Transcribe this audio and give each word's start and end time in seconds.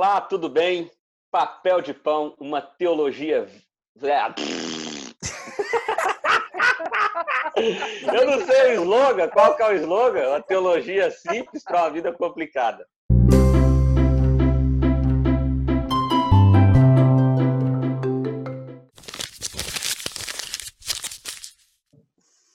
Olá, 0.00 0.20
tudo 0.20 0.48
bem? 0.48 0.88
Papel 1.28 1.80
de 1.82 1.92
pão, 1.92 2.32
uma 2.38 2.62
teologia. 2.62 3.48
Eu 8.06 8.24
não 8.24 8.46
sei 8.46 8.78
o 8.78 8.84
slogan, 8.84 9.28
qual 9.28 9.56
que 9.56 9.62
é 9.64 9.66
o 9.66 9.74
slogan? 9.74 10.28
Uma 10.28 10.40
teologia 10.40 11.10
simples 11.10 11.64
para 11.64 11.80
uma 11.80 11.90
vida 11.90 12.12
complicada. 12.12 12.86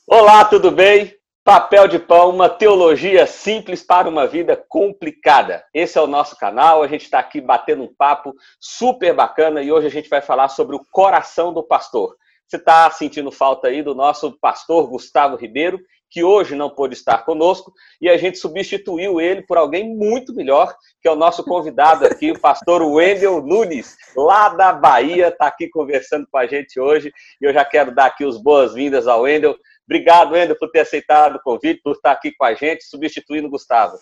Olá, 0.07 0.45
tudo 0.45 0.71
bem? 0.71 1.13
Papel 1.45 1.89
de 1.89 1.99
Pão, 1.99 2.29
uma 2.29 2.47
teologia 2.47 3.27
simples 3.27 3.83
para 3.83 4.07
uma 4.07 4.25
vida 4.25 4.55
complicada. 4.69 5.61
Esse 5.73 5.97
é 5.97 6.01
o 6.01 6.07
nosso 6.07 6.37
canal, 6.37 6.81
a 6.81 6.87
gente 6.87 7.01
está 7.01 7.19
aqui 7.19 7.41
batendo 7.41 7.83
um 7.83 7.93
papo 7.93 8.33
super 8.61 9.13
bacana 9.13 9.61
e 9.61 9.69
hoje 9.69 9.87
a 9.87 9.91
gente 9.91 10.07
vai 10.07 10.21
falar 10.21 10.47
sobre 10.47 10.77
o 10.77 10.85
coração 10.89 11.53
do 11.53 11.61
pastor. 11.61 12.15
Você 12.47 12.55
está 12.55 12.89
sentindo 12.91 13.29
falta 13.29 13.67
aí 13.67 13.83
do 13.83 13.93
nosso 13.93 14.39
pastor 14.39 14.87
Gustavo 14.87 15.35
Ribeiro, 15.35 15.81
que 16.09 16.23
hoje 16.23 16.55
não 16.55 16.69
pôde 16.69 16.93
estar 16.93 17.25
conosco, 17.25 17.73
e 17.99 18.07
a 18.07 18.15
gente 18.15 18.37
substituiu 18.37 19.19
ele 19.19 19.41
por 19.41 19.57
alguém 19.57 19.97
muito 19.97 20.33
melhor, 20.33 20.73
que 21.01 21.09
é 21.09 21.11
o 21.11 21.15
nosso 21.15 21.43
convidado 21.43 22.05
aqui, 22.05 22.31
o 22.31 22.39
pastor 22.39 22.83
Wendel 22.83 23.41
Nunes, 23.41 23.97
lá 24.15 24.49
da 24.49 24.71
Bahia, 24.71 25.29
está 25.29 25.47
aqui 25.47 25.67
conversando 25.67 26.27
com 26.31 26.37
a 26.37 26.45
gente 26.45 26.79
hoje, 26.79 27.11
e 27.41 27.45
eu 27.45 27.51
já 27.51 27.65
quero 27.65 27.93
dar 27.93 28.05
aqui 28.05 28.23
as 28.23 28.37
boas-vindas 28.37 29.07
ao 29.07 29.23
Wendel. 29.23 29.57
Obrigado, 29.85 30.31
Wendel, 30.31 30.57
por 30.57 30.71
ter 30.71 30.81
aceitado 30.81 31.35
o 31.35 31.41
convite, 31.41 31.81
por 31.81 31.93
estar 31.93 32.11
aqui 32.11 32.31
com 32.31 32.45
a 32.45 32.53
gente, 32.53 32.85
substituindo 32.85 33.47
o 33.47 33.51
Gustavo. 33.51 33.97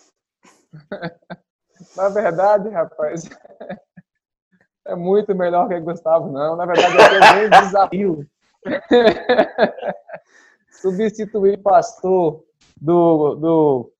Na 1.96 2.08
verdade, 2.08 2.68
rapaz, 2.68 3.28
é 4.86 4.94
muito 4.94 5.34
melhor 5.34 5.68
que 5.68 5.74
o 5.74 5.82
Gustavo, 5.82 6.30
não. 6.30 6.56
Na 6.56 6.66
verdade, 6.66 6.96
é 6.96 7.46
um 7.46 7.50
desafio. 7.50 8.26
Substituir 10.70 11.60
pastor 11.62 12.44
do, 12.80 13.34
do 13.34 13.92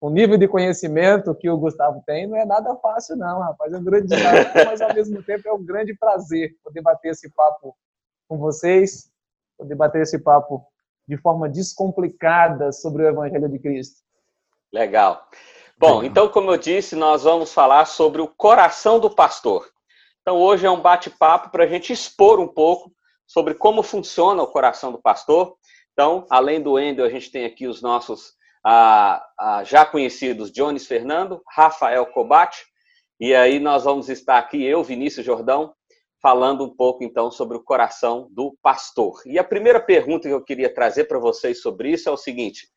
o 0.00 0.10
nível 0.10 0.36
de 0.36 0.46
conhecimento 0.46 1.34
que 1.34 1.48
o 1.48 1.56
Gustavo 1.56 2.02
tem 2.06 2.26
não 2.26 2.36
é 2.36 2.44
nada 2.44 2.74
fácil, 2.76 3.16
não, 3.16 3.40
rapaz. 3.40 3.72
É 3.72 3.78
um 3.78 3.84
grande 3.84 4.08
desafio, 4.08 4.66
mas 4.66 4.80
ao 4.80 4.94
mesmo 4.94 5.22
tempo 5.22 5.48
é 5.48 5.52
um 5.52 5.64
grande 5.64 5.94
prazer 5.94 6.54
poder 6.62 6.82
bater 6.82 7.10
esse 7.10 7.30
papo 7.32 7.76
com 8.28 8.38
vocês, 8.38 9.10
poder 9.58 9.74
bater 9.74 10.02
esse 10.02 10.18
papo 10.18 10.66
de 11.06 11.16
forma 11.16 11.48
descomplicada 11.48 12.72
sobre 12.72 13.04
o 13.04 13.08
Evangelho 13.08 13.48
de 13.48 13.58
Cristo. 13.58 14.00
Legal. 14.72 15.28
Bom, 15.78 16.02
então, 16.02 16.28
como 16.28 16.50
eu 16.50 16.56
disse, 16.56 16.96
nós 16.96 17.24
vamos 17.24 17.52
falar 17.52 17.84
sobre 17.84 18.22
o 18.22 18.28
coração 18.28 18.98
do 18.98 19.10
pastor. 19.10 19.70
Então, 20.22 20.36
hoje 20.36 20.66
é 20.66 20.70
um 20.70 20.80
bate-papo 20.80 21.50
para 21.50 21.64
a 21.64 21.66
gente 21.66 21.92
expor 21.92 22.40
um 22.40 22.48
pouco 22.48 22.92
sobre 23.26 23.54
como 23.54 23.82
funciona 23.82 24.42
o 24.42 24.46
coração 24.46 24.90
do 24.90 25.00
pastor. 25.00 25.56
Então, 25.92 26.26
além 26.30 26.62
do 26.62 26.78
Endel, 26.78 27.06
a 27.06 27.10
gente 27.10 27.30
tem 27.30 27.44
aqui 27.44 27.66
os 27.66 27.82
nossos 27.82 28.32
ah, 28.64 29.24
ah, 29.38 29.64
já 29.64 29.84
conhecidos 29.84 30.50
Jones 30.50 30.86
Fernando, 30.86 31.42
Rafael 31.48 32.06
Cobate, 32.06 32.64
e 33.20 33.34
aí 33.34 33.58
nós 33.58 33.84
vamos 33.84 34.08
estar 34.08 34.38
aqui, 34.38 34.62
eu, 34.64 34.82
Vinícius 34.82 35.24
Jordão, 35.24 35.72
falando 36.20 36.64
um 36.64 36.74
pouco 36.74 37.04
então 37.04 37.30
sobre 37.30 37.56
o 37.56 37.62
coração 37.62 38.28
do 38.30 38.56
pastor. 38.62 39.22
E 39.26 39.38
a 39.38 39.44
primeira 39.44 39.80
pergunta 39.80 40.28
que 40.28 40.34
eu 40.34 40.42
queria 40.42 40.72
trazer 40.72 41.04
para 41.04 41.18
vocês 41.18 41.60
sobre 41.60 41.90
isso 41.90 42.08
é 42.08 42.12
o 42.12 42.16
seguinte: 42.16 42.68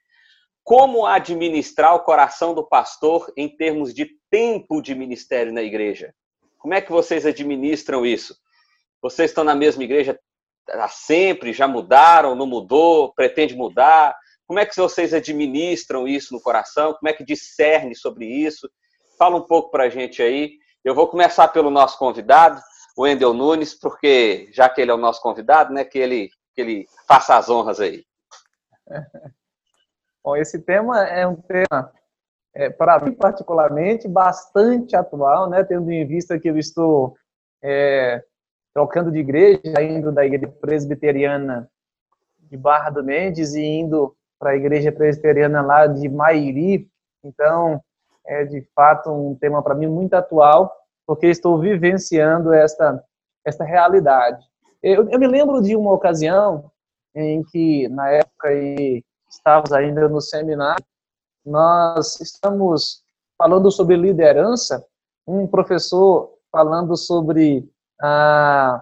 como 0.64 1.06
administrar 1.06 1.96
o 1.96 2.04
coração 2.04 2.54
do 2.54 2.68
pastor 2.68 3.31
em 3.36 3.48
termos 3.48 3.94
de 3.94 4.09
tempo 4.30 4.81
de 4.81 4.94
ministério 4.94 5.54
na 5.54 5.64
igreja? 5.64 6.14
Como 6.58 6.73
é 6.73 6.81
que 6.81 6.92
vocês 6.92 7.26
administram 7.26 8.06
isso? 8.06 8.36
Vocês 9.02 9.31
estão 9.31 9.44
na 9.44 9.56
mesma 9.56 9.84
igreja 9.84 10.20
há 10.70 10.88
sempre, 10.88 11.53
já 11.53 11.68
mudaram, 11.68 12.36
não 12.36 12.46
mudou, 12.46 13.14
pretende 13.14 13.56
mudar? 13.56 14.16
Como 14.46 14.59
é 14.59 14.66
que 14.66 14.75
vocês 14.75 15.13
administram 15.13 16.08
isso 16.08 16.34
no 16.34 16.42
coração? 16.42 16.94
Como 16.94 17.08
é 17.08 17.13
que 17.13 17.24
discerne 17.24 17.96
sobre 17.96 18.25
isso? 18.25 18.69
Fala 19.18 19.38
um 19.38 19.46
pouco 19.47 19.72
para 19.72 19.86
a 19.86 19.90
gente 19.90 20.22
aí. 20.22 20.53
Eu 20.84 20.94
vou 20.94 21.08
começar 21.08 21.47
pelo 21.50 21.69
nosso 21.69 21.97
convidado 21.97 22.62
Wendel 22.97 23.33
Nunes, 23.33 23.73
porque 23.73 24.50
já 24.51 24.69
que 24.69 24.81
ele 24.81 24.91
é 24.91 24.94
o 24.94 24.97
nosso 24.97 25.22
convidado, 25.22 25.73
né, 25.73 25.83
que 25.83 25.97
ele, 25.97 26.29
que 26.53 26.61
ele 26.61 26.85
faça 27.07 27.38
as 27.38 27.50
honras 27.50 27.79
aí. 27.79 28.03
Bom, 30.23 30.35
esse 30.35 30.59
tema 30.59 31.07
é 31.07 31.25
um 31.25 31.35
tema, 31.35 31.91
é, 32.53 32.69
para 32.69 33.00
mim 33.00 33.13
particularmente, 33.13 34.07
bastante 34.07 34.95
atual, 34.95 35.50
né, 35.50 35.63
tendo 35.63 35.89
em 35.91 36.05
vista 36.05 36.38
que 36.38 36.50
eu 36.50 36.57
estou 36.57 37.16
é, 37.61 38.23
trocando 38.73 39.11
de 39.11 39.19
igreja, 39.19 39.81
indo 39.81 40.11
da 40.11 40.25
igreja 40.25 40.47
presbiteriana 40.59 41.69
de 42.39 42.57
Barra 42.57 42.89
do 42.89 43.03
Mendes 43.03 43.53
e 43.56 43.61
indo 43.61 44.16
para 44.38 44.51
a 44.51 44.56
igreja 44.56 44.91
presbiteriana 44.91 45.61
lá 45.61 45.88
de 45.88 46.07
Mairi. 46.09 46.89
Então, 47.23 47.81
é 48.25 48.45
de 48.45 48.61
fato 48.75 49.11
um 49.11 49.35
tema 49.35 49.61
para 49.61 49.75
mim 49.75 49.88
muito 49.88 50.13
atual 50.13 50.78
porque 51.09 51.25
estou 51.25 51.59
vivenciando 51.59 52.53
esta, 52.53 53.03
esta 53.44 53.64
realidade. 53.64 54.46
Eu, 54.80 55.09
eu 55.09 55.18
me 55.18 55.25
lembro 55.25 55.59
de 55.59 55.75
uma 55.75 55.92
ocasião 55.92 56.70
em 57.16 57.42
que, 57.42 57.90
na 57.90 58.12
época, 58.12 58.50
estávamos 59.28 59.74
ainda 59.74 60.08
no 60.08 60.22
seminário, 60.22 60.86
nós 61.44 62.22
estamos 62.22 63.02
falando 63.36 63.72
sobre 63.72 63.96
liderança, 63.98 64.86
um 65.25 65.48
professor 65.48 66.31
falando 66.52 66.96
sobre 66.96 67.68
ah, 68.00 68.80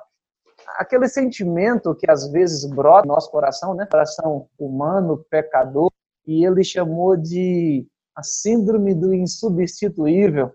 aquele 0.80 1.08
sentimento 1.08 1.96
que 1.96 2.12
às 2.12 2.30
vezes 2.30 2.70
brota 2.70 3.08
no 3.08 3.14
nosso 3.14 3.32
coração, 3.32 3.74
né? 3.74 3.86
Coração 3.90 4.50
humano, 4.60 5.26
pecador, 5.30 5.90
e 6.28 6.46
ele 6.46 6.62
chamou 6.62 7.16
de 7.16 7.88
a 8.14 8.22
síndrome 8.22 8.94
do 8.94 9.14
insubstituível. 9.14 10.52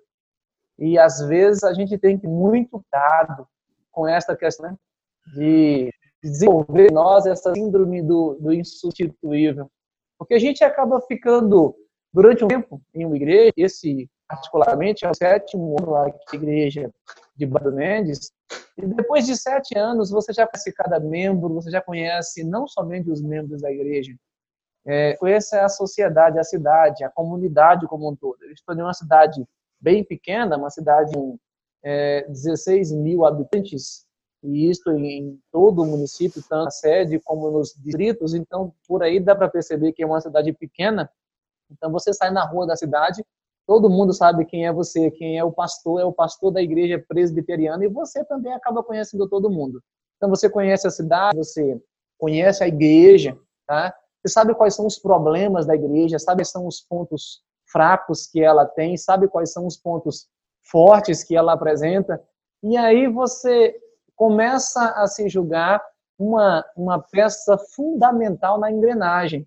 E 0.82 0.98
às 0.98 1.20
vezes 1.28 1.62
a 1.62 1.72
gente 1.72 1.96
tem 1.96 2.18
que 2.18 2.26
muito 2.26 2.70
cuidado 2.70 3.46
com 3.92 4.08
essa 4.08 4.34
questão 4.34 4.68
né, 4.68 4.76
de 5.32 5.94
desenvolver 6.20 6.90
em 6.90 6.92
nós 6.92 7.24
essa 7.24 7.54
síndrome 7.54 8.02
do, 8.02 8.36
do 8.40 8.52
insubstituível. 8.52 9.70
Porque 10.18 10.34
a 10.34 10.40
gente 10.40 10.64
acaba 10.64 11.00
ficando 11.02 11.72
durante 12.12 12.44
um 12.44 12.48
tempo 12.48 12.82
em 12.92 13.06
uma 13.06 13.14
igreja, 13.14 13.52
esse 13.56 14.10
particularmente 14.26 15.04
é 15.04 15.10
o 15.10 15.14
sétimo 15.14 15.76
ano 15.78 15.92
lá 15.92 16.08
da 16.08 16.14
igreja 16.32 16.90
de 17.36 17.46
Bado 17.46 17.72
Mendes, 17.72 18.32
e 18.76 18.84
depois 18.84 19.24
de 19.24 19.36
sete 19.36 19.78
anos 19.78 20.10
você 20.10 20.32
já 20.32 20.48
conhece 20.48 20.72
cada 20.72 20.98
membro, 20.98 21.54
você 21.54 21.70
já 21.70 21.80
conhece 21.80 22.42
não 22.42 22.66
somente 22.66 23.08
os 23.08 23.22
membros 23.22 23.62
da 23.62 23.70
igreja, 23.70 24.12
é, 24.84 25.14
conhece 25.16 25.56
a 25.56 25.68
sociedade, 25.68 26.40
a 26.40 26.44
cidade, 26.44 27.04
a 27.04 27.10
comunidade 27.10 27.86
como 27.86 28.10
um 28.10 28.16
todo. 28.16 28.42
Eu 28.42 28.52
estou 28.52 28.74
em 28.74 28.82
uma 28.82 28.94
cidade 28.94 29.46
bem 29.82 30.04
pequena, 30.04 30.56
uma 30.56 30.70
cidade 30.70 31.12
com 31.12 31.36
é, 31.84 32.24
16 32.28 32.92
mil 32.92 33.26
habitantes, 33.26 34.06
e 34.42 34.70
isso 34.70 34.90
em 34.90 35.38
todo 35.50 35.82
o 35.82 35.86
município, 35.86 36.42
tanto 36.48 36.64
na 36.64 36.70
sede 36.70 37.18
como 37.20 37.50
nos 37.50 37.74
distritos, 37.76 38.34
então 38.34 38.72
por 38.86 39.02
aí 39.02 39.20
dá 39.20 39.34
para 39.34 39.48
perceber 39.48 39.92
que 39.92 40.02
é 40.02 40.06
uma 40.06 40.20
cidade 40.20 40.52
pequena. 40.52 41.10
Então 41.70 41.90
você 41.90 42.12
sai 42.12 42.30
na 42.30 42.44
rua 42.44 42.66
da 42.66 42.76
cidade, 42.76 43.24
todo 43.66 43.90
mundo 43.90 44.12
sabe 44.12 44.44
quem 44.44 44.66
é 44.66 44.72
você, 44.72 45.10
quem 45.10 45.38
é 45.38 45.44
o 45.44 45.52
pastor, 45.52 46.00
é 46.00 46.04
o 46.04 46.12
pastor 46.12 46.52
da 46.52 46.62
igreja 46.62 47.04
presbiteriana, 47.06 47.84
e 47.84 47.88
você 47.88 48.24
também 48.24 48.52
acaba 48.52 48.82
conhecendo 48.82 49.28
todo 49.28 49.50
mundo. 49.50 49.82
Então 50.16 50.28
você 50.28 50.48
conhece 50.48 50.86
a 50.86 50.90
cidade, 50.90 51.36
você 51.38 51.80
conhece 52.18 52.62
a 52.62 52.68
igreja, 52.68 53.36
tá? 53.66 53.94
Você 54.22 54.32
sabe 54.32 54.54
quais 54.54 54.74
são 54.74 54.86
os 54.86 54.98
problemas 54.98 55.66
da 55.66 55.74
igreja, 55.74 56.18
sabe 56.18 56.38
quais 56.38 56.50
são 56.50 56.66
os 56.66 56.80
pontos 56.80 57.42
fracos 57.72 58.26
que 58.26 58.42
ela 58.42 58.66
tem, 58.66 58.96
sabe 58.96 59.26
quais 59.26 59.52
são 59.52 59.66
os 59.66 59.76
pontos 59.76 60.28
fortes 60.70 61.24
que 61.24 61.34
ela 61.34 61.54
apresenta, 61.54 62.22
e 62.62 62.76
aí 62.76 63.08
você 63.08 63.74
começa 64.14 64.90
a 64.90 65.06
se 65.06 65.28
julgar 65.28 65.82
uma, 66.18 66.64
uma 66.76 67.00
peça 67.00 67.58
fundamental 67.74 68.58
na 68.58 68.70
engrenagem. 68.70 69.46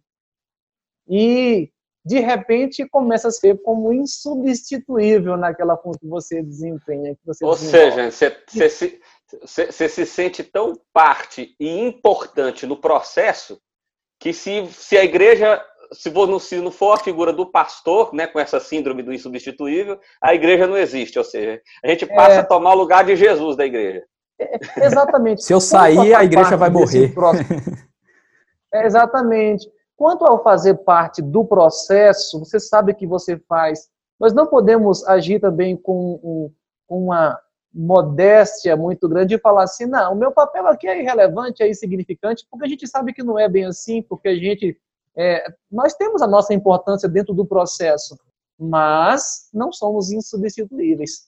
E, 1.07 1.71
de 2.03 2.19
repente, 2.19 2.87
começa 2.89 3.29
a 3.29 3.31
ser 3.31 3.61
como 3.61 3.93
insubstituível 3.93 5.37
naquela 5.37 5.77
função 5.77 5.99
que 5.99 6.07
você 6.07 6.43
desempenha. 6.43 7.15
Que 7.15 7.25
você 7.25 7.45
Ou 7.45 7.55
seja, 7.55 8.11
você, 8.11 8.37
você, 8.47 8.69
se, 8.69 9.01
você 9.45 9.87
se 9.89 10.05
sente 10.05 10.43
tão 10.43 10.79
parte 10.91 11.55
e 11.59 11.79
importante 11.79 12.65
no 12.65 12.77
processo 12.77 13.61
que 14.19 14.33
se, 14.33 14.65
se 14.67 14.97
a 14.97 15.03
igreja 15.03 15.63
se, 15.91 16.11
for, 16.11 16.39
se 16.39 16.57
não 16.61 16.71
for 16.71 16.93
a 16.93 16.97
figura 16.97 17.31
do 17.31 17.45
pastor, 17.45 18.13
né, 18.13 18.27
com 18.27 18.39
essa 18.39 18.59
síndrome 18.59 19.03
do 19.03 19.13
insubstituível, 19.13 19.99
a 20.21 20.33
igreja 20.33 20.67
não 20.67 20.77
existe. 20.77 21.17
Ou 21.17 21.25
seja, 21.25 21.61
a 21.83 21.87
gente 21.89 22.05
passa 22.05 22.35
é... 22.35 22.39
a 22.39 22.45
tomar 22.45 22.73
o 22.73 22.77
lugar 22.77 23.03
de 23.03 23.15
Jesus 23.15 23.55
da 23.55 23.65
igreja. 23.65 24.03
É, 24.39 24.85
exatamente. 24.85 25.43
se 25.43 25.53
eu 25.53 25.59
sair, 25.61 26.13
a 26.13 26.23
igreja 26.23 26.57
vai 26.57 26.69
morrer. 26.69 27.13
é, 28.73 28.85
exatamente. 28.85 29.69
Quanto 29.95 30.25
ao 30.25 30.43
fazer 30.43 30.75
parte 30.75 31.21
do 31.21 31.45
processo, 31.45 32.39
você 32.39 32.59
sabe 32.59 32.93
que 32.93 33.07
você 33.07 33.37
faz. 33.47 33.87
Nós 34.19 34.33
não 34.33 34.47
podemos 34.47 35.07
agir 35.07 35.39
também 35.39 35.77
com 35.77 36.19
um, 36.23 36.51
com 36.87 37.05
uma 37.05 37.39
modéstia 37.75 38.77
muito 38.77 39.07
grande 39.09 39.35
e 39.35 39.39
falar 39.39 39.63
assim, 39.63 39.85
não, 39.85 40.13
o 40.13 40.15
meu 40.15 40.31
papel 40.31 40.65
aqui 40.67 40.87
é 40.87 41.01
irrelevante, 41.01 41.61
é 41.61 41.69
insignificante, 41.69 42.47
porque 42.49 42.65
a 42.65 42.69
gente 42.69 42.87
sabe 42.87 43.13
que 43.13 43.21
não 43.21 43.37
é 43.37 43.49
bem 43.49 43.65
assim, 43.65 44.01
porque 44.01 44.29
a 44.29 44.35
gente, 44.35 44.77
é, 45.17 45.45
nós 45.71 45.93
temos 45.93 46.21
a 46.21 46.27
nossa 46.27 46.53
importância 46.53 47.07
dentro 47.07 47.33
do 47.33 47.45
processo, 47.45 48.17
mas 48.59 49.49
não 49.53 49.71
somos 49.71 50.11
insubstituíveis. 50.11 51.27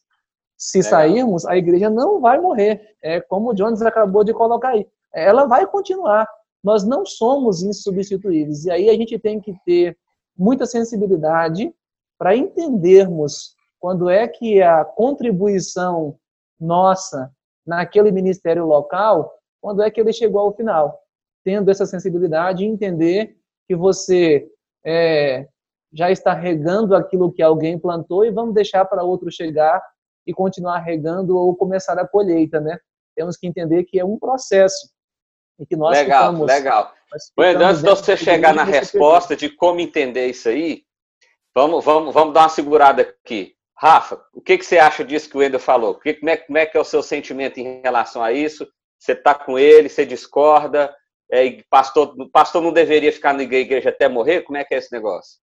Se 0.57 0.79
Legal. 0.79 0.89
sairmos, 0.89 1.45
a 1.45 1.55
igreja 1.55 1.89
não 1.89 2.19
vai 2.19 2.39
morrer, 2.39 2.95
é 3.01 3.21
como 3.21 3.51
o 3.51 3.53
Jones 3.53 3.81
acabou 3.81 4.23
de 4.23 4.33
colocar 4.33 4.69
aí, 4.69 4.87
ela 5.13 5.45
vai 5.45 5.65
continuar, 5.67 6.27
nós 6.63 6.83
não 6.83 7.05
somos 7.05 7.61
insubstituíveis, 7.61 8.65
e 8.65 8.71
aí 8.71 8.89
a 8.89 8.93
gente 8.93 9.17
tem 9.19 9.39
que 9.39 9.55
ter 9.65 9.97
muita 10.35 10.65
sensibilidade 10.65 11.73
para 12.17 12.35
entendermos 12.35 13.55
quando 13.79 14.09
é 14.09 14.27
que 14.27 14.61
a 14.61 14.83
contribuição 14.83 16.17
nossa 16.59 17.31
naquele 17.65 18.11
ministério 18.11 18.65
local, 18.65 19.31
quando 19.61 19.83
é 19.83 19.91
que 19.91 19.99
ele 20.01 20.11
chegou 20.11 20.41
ao 20.41 20.55
final, 20.55 20.99
tendo 21.43 21.69
essa 21.69 21.85
sensibilidade 21.85 22.63
e 22.63 22.67
entender 22.67 23.37
que 23.67 23.75
você 23.75 24.47
é, 24.85 25.47
já 25.93 26.11
está 26.11 26.33
regando 26.33 26.95
aquilo 26.95 27.31
que 27.31 27.41
alguém 27.41 27.77
plantou 27.77 28.25
e 28.25 28.31
vamos 28.31 28.53
deixar 28.53 28.85
para 28.85 29.03
outro 29.03 29.31
chegar 29.31 29.81
e 30.25 30.33
continuar 30.33 30.79
regando 30.79 31.37
ou 31.37 31.55
começar 31.55 31.97
a 31.97 32.07
colheita, 32.07 32.59
né? 32.59 32.77
Temos 33.15 33.37
que 33.37 33.47
entender 33.47 33.83
que 33.85 33.99
é 33.99 34.05
um 34.05 34.19
processo 34.19 34.89
e 35.59 35.65
que 35.65 35.75
nós 35.75 35.97
legal, 35.97 36.31
ficamos, 36.31 36.47
legal. 36.47 36.93
Bueno, 37.35 37.63
antes 37.63 37.81
de 37.81 37.89
você 37.89 38.17
chegar 38.17 38.53
na 38.53 38.63
resposta 38.63 39.35
de 39.35 39.49
como 39.49 39.79
entender 39.79 40.27
isso 40.27 40.49
aí, 40.49 40.83
vamos, 41.55 41.83
vamos, 41.83 42.13
vamos 42.13 42.33
dar 42.33 42.41
uma 42.41 42.49
segurada 42.49 43.01
aqui. 43.01 43.55
Rafa, 43.75 44.21
o 44.33 44.41
que, 44.41 44.57
que 44.57 44.65
você 44.65 44.77
acha 44.79 45.03
disso 45.05 45.29
que 45.29 45.37
o 45.37 45.39
Wendel 45.39 45.59
falou? 45.59 45.95
Que, 45.95 46.15
como, 46.15 46.29
é, 46.29 46.37
como 46.37 46.57
é 46.57 46.65
que 46.65 46.77
é 46.77 46.81
o 46.81 46.85
seu 46.85 47.01
sentimento 47.01 47.59
em 47.59 47.81
relação 47.81 48.23
a 48.23 48.31
isso? 48.31 48.67
Você 48.99 49.13
está 49.13 49.33
com 49.35 49.57
ele, 49.57 49.87
você 49.87 50.05
discorda? 50.05 50.93
É, 51.31 51.61
pastor, 51.69 52.15
pastor 52.31 52.61
não 52.61 52.71
deveria 52.71 53.11
ficar 53.11 53.33
na 53.33 53.43
igreja 53.43 53.89
até 53.89 54.07
morrer? 54.07 54.41
Como 54.41 54.57
é 54.57 54.63
que 54.63 54.73
é 54.73 54.77
esse 54.77 54.91
negócio? 54.91 55.39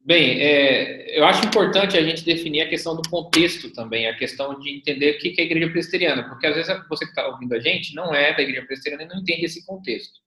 Bem, 0.00 0.40
é, 0.40 1.18
eu 1.18 1.24
acho 1.24 1.44
importante 1.44 1.96
a 1.96 2.02
gente 2.02 2.24
definir 2.24 2.62
a 2.62 2.68
questão 2.68 2.96
do 2.96 3.08
contexto 3.08 3.72
também, 3.72 4.08
a 4.08 4.16
questão 4.16 4.58
de 4.58 4.70
entender 4.70 5.16
o 5.16 5.18
que 5.18 5.34
é 5.36 5.42
a 5.42 5.44
igreja 5.44 5.70
presbiteriana, 5.70 6.28
porque 6.28 6.46
às 6.46 6.54
vezes 6.54 6.88
você 6.88 7.04
que 7.04 7.10
está 7.10 7.26
ouvindo 7.28 7.54
a 7.54 7.60
gente 7.60 7.94
não 7.94 8.14
é 8.14 8.34
da 8.34 8.42
igreja 8.42 8.64
presbiteriana 8.64 9.04
e 9.04 9.08
não 9.08 9.20
entende 9.20 9.44
esse 9.44 9.66
contexto. 9.66 10.20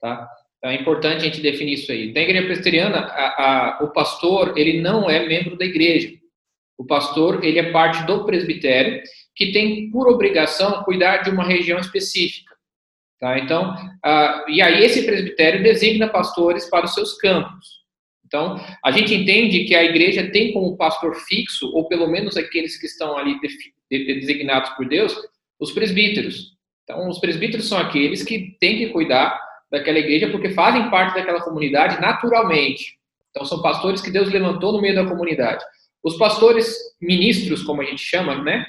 Tá? 0.00 0.28
Então 0.58 0.70
é 0.70 0.74
importante 0.74 1.16
a 1.16 1.24
gente 1.24 1.40
definir 1.40 1.74
isso 1.74 1.90
aí. 1.90 2.12
Na 2.12 2.20
igreja 2.20 2.46
presbiteriana, 2.46 2.98
a, 2.98 3.78
a, 3.78 3.84
o 3.84 3.92
pastor 3.92 4.56
ele 4.58 4.80
não 4.80 5.08
é 5.08 5.26
membro 5.26 5.56
da 5.56 5.64
igreja. 5.64 6.12
O 6.78 6.84
pastor, 6.84 7.42
ele 7.42 7.58
é 7.58 7.72
parte 7.72 8.04
do 8.04 8.24
presbitério, 8.24 9.02
que 9.34 9.50
tem 9.50 9.90
por 9.90 10.08
obrigação 10.08 10.82
cuidar 10.84 11.18
de 11.18 11.30
uma 11.30 11.44
região 11.44 11.78
específica. 11.78 12.54
Tá? 13.18 13.38
Então, 13.38 13.74
e 14.48 14.60
aí 14.60 14.84
esse 14.84 15.04
presbitério 15.06 15.62
designa 15.62 16.08
pastores 16.08 16.68
para 16.68 16.84
os 16.84 16.94
seus 16.94 17.14
campos. 17.16 17.84
Então, 18.26 18.60
a 18.84 18.90
gente 18.90 19.14
entende 19.14 19.64
que 19.64 19.74
a 19.74 19.84
igreja 19.84 20.30
tem 20.30 20.52
como 20.52 20.76
pastor 20.76 21.14
fixo, 21.14 21.70
ou 21.72 21.88
pelo 21.88 22.08
menos 22.08 22.36
aqueles 22.36 22.76
que 22.76 22.86
estão 22.86 23.16
ali 23.16 23.38
designados 23.88 24.70
por 24.70 24.86
Deus, 24.86 25.16
os 25.60 25.72
presbíteros. 25.72 26.56
Então, 26.82 27.08
os 27.08 27.18
presbíteros 27.18 27.68
são 27.68 27.78
aqueles 27.78 28.22
que 28.22 28.56
têm 28.60 28.78
que 28.78 28.88
cuidar 28.88 29.40
daquela 29.70 29.98
igreja 29.98 30.30
porque 30.30 30.50
fazem 30.50 30.90
parte 30.90 31.14
daquela 31.14 31.40
comunidade 31.40 32.00
naturalmente. 32.00 32.98
Então, 33.30 33.44
são 33.44 33.62
pastores 33.62 34.00
que 34.00 34.10
Deus 34.10 34.30
levantou 34.30 34.72
no 34.72 34.80
meio 34.80 34.94
da 34.94 35.06
comunidade. 35.06 35.64
Os 36.02 36.16
pastores 36.16 36.76
ministros, 37.00 37.62
como 37.62 37.80
a 37.80 37.84
gente 37.84 38.02
chama, 38.02 38.42
né? 38.42 38.66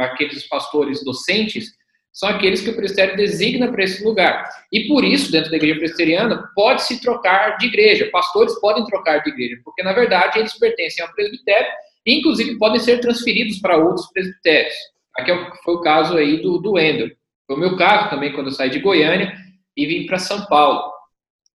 Aqueles 0.00 0.46
pastores 0.48 1.04
docentes, 1.04 1.70
são 2.12 2.28
aqueles 2.28 2.60
que 2.60 2.70
o 2.70 2.76
presbitério 2.76 3.16
designa 3.16 3.70
para 3.70 3.84
esse 3.84 4.02
lugar. 4.02 4.48
E 4.72 4.88
por 4.88 5.04
isso, 5.04 5.30
dentro 5.30 5.50
da 5.50 5.56
igreja 5.56 5.78
presbiteriana, 5.78 6.50
pode-se 6.54 7.00
trocar 7.00 7.56
de 7.56 7.66
igreja. 7.66 8.10
Pastores 8.10 8.58
podem 8.60 8.84
trocar 8.86 9.18
de 9.18 9.30
igreja, 9.30 9.60
porque 9.64 9.82
na 9.82 9.92
verdade 9.92 10.38
eles 10.38 10.58
pertencem 10.58 11.04
ao 11.04 11.12
presbitério 11.12 11.68
e 12.04 12.18
inclusive 12.18 12.58
podem 12.58 12.80
ser 12.80 13.00
transferidos 13.00 13.60
para 13.60 13.76
outros 13.76 14.10
presbitérios. 14.12 14.74
Aqui 15.16 15.30
é 15.30 15.50
foi 15.64 15.74
o 15.74 15.80
caso 15.80 16.16
aí 16.16 16.42
do, 16.42 16.58
do 16.58 16.78
Ender. 16.78 17.16
Foi 17.46 17.56
o 17.56 17.60
meu 17.60 17.76
caso 17.76 18.10
também 18.10 18.32
quando 18.32 18.46
eu 18.46 18.52
saí 18.52 18.70
de 18.70 18.80
Goiânia 18.80 19.32
e 19.76 19.86
vim 19.86 20.06
para 20.06 20.18
São 20.18 20.46
Paulo. 20.46 20.90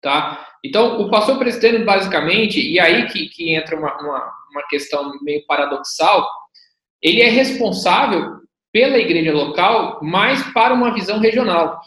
Tá? 0.00 0.47
Então, 0.64 1.00
o 1.00 1.11
pastor 1.11 1.38
presbiteriano, 1.38 1.85
basicamente, 1.85 2.61
e 2.61 2.79
aí 2.79 3.06
que, 3.06 3.29
que 3.29 3.55
entra 3.55 3.76
uma, 3.76 3.94
uma, 4.00 4.32
uma 4.52 4.62
questão 4.69 5.12
meio 5.23 5.44
paradoxal, 5.47 6.26
ele 7.02 7.20
é 7.20 7.29
responsável 7.29 8.41
pela 8.72 8.99
igreja 8.99 9.32
local, 9.32 10.00
mas 10.02 10.43
para 10.52 10.75
uma 10.75 10.94
visão 10.94 11.19
regional. 11.19 11.81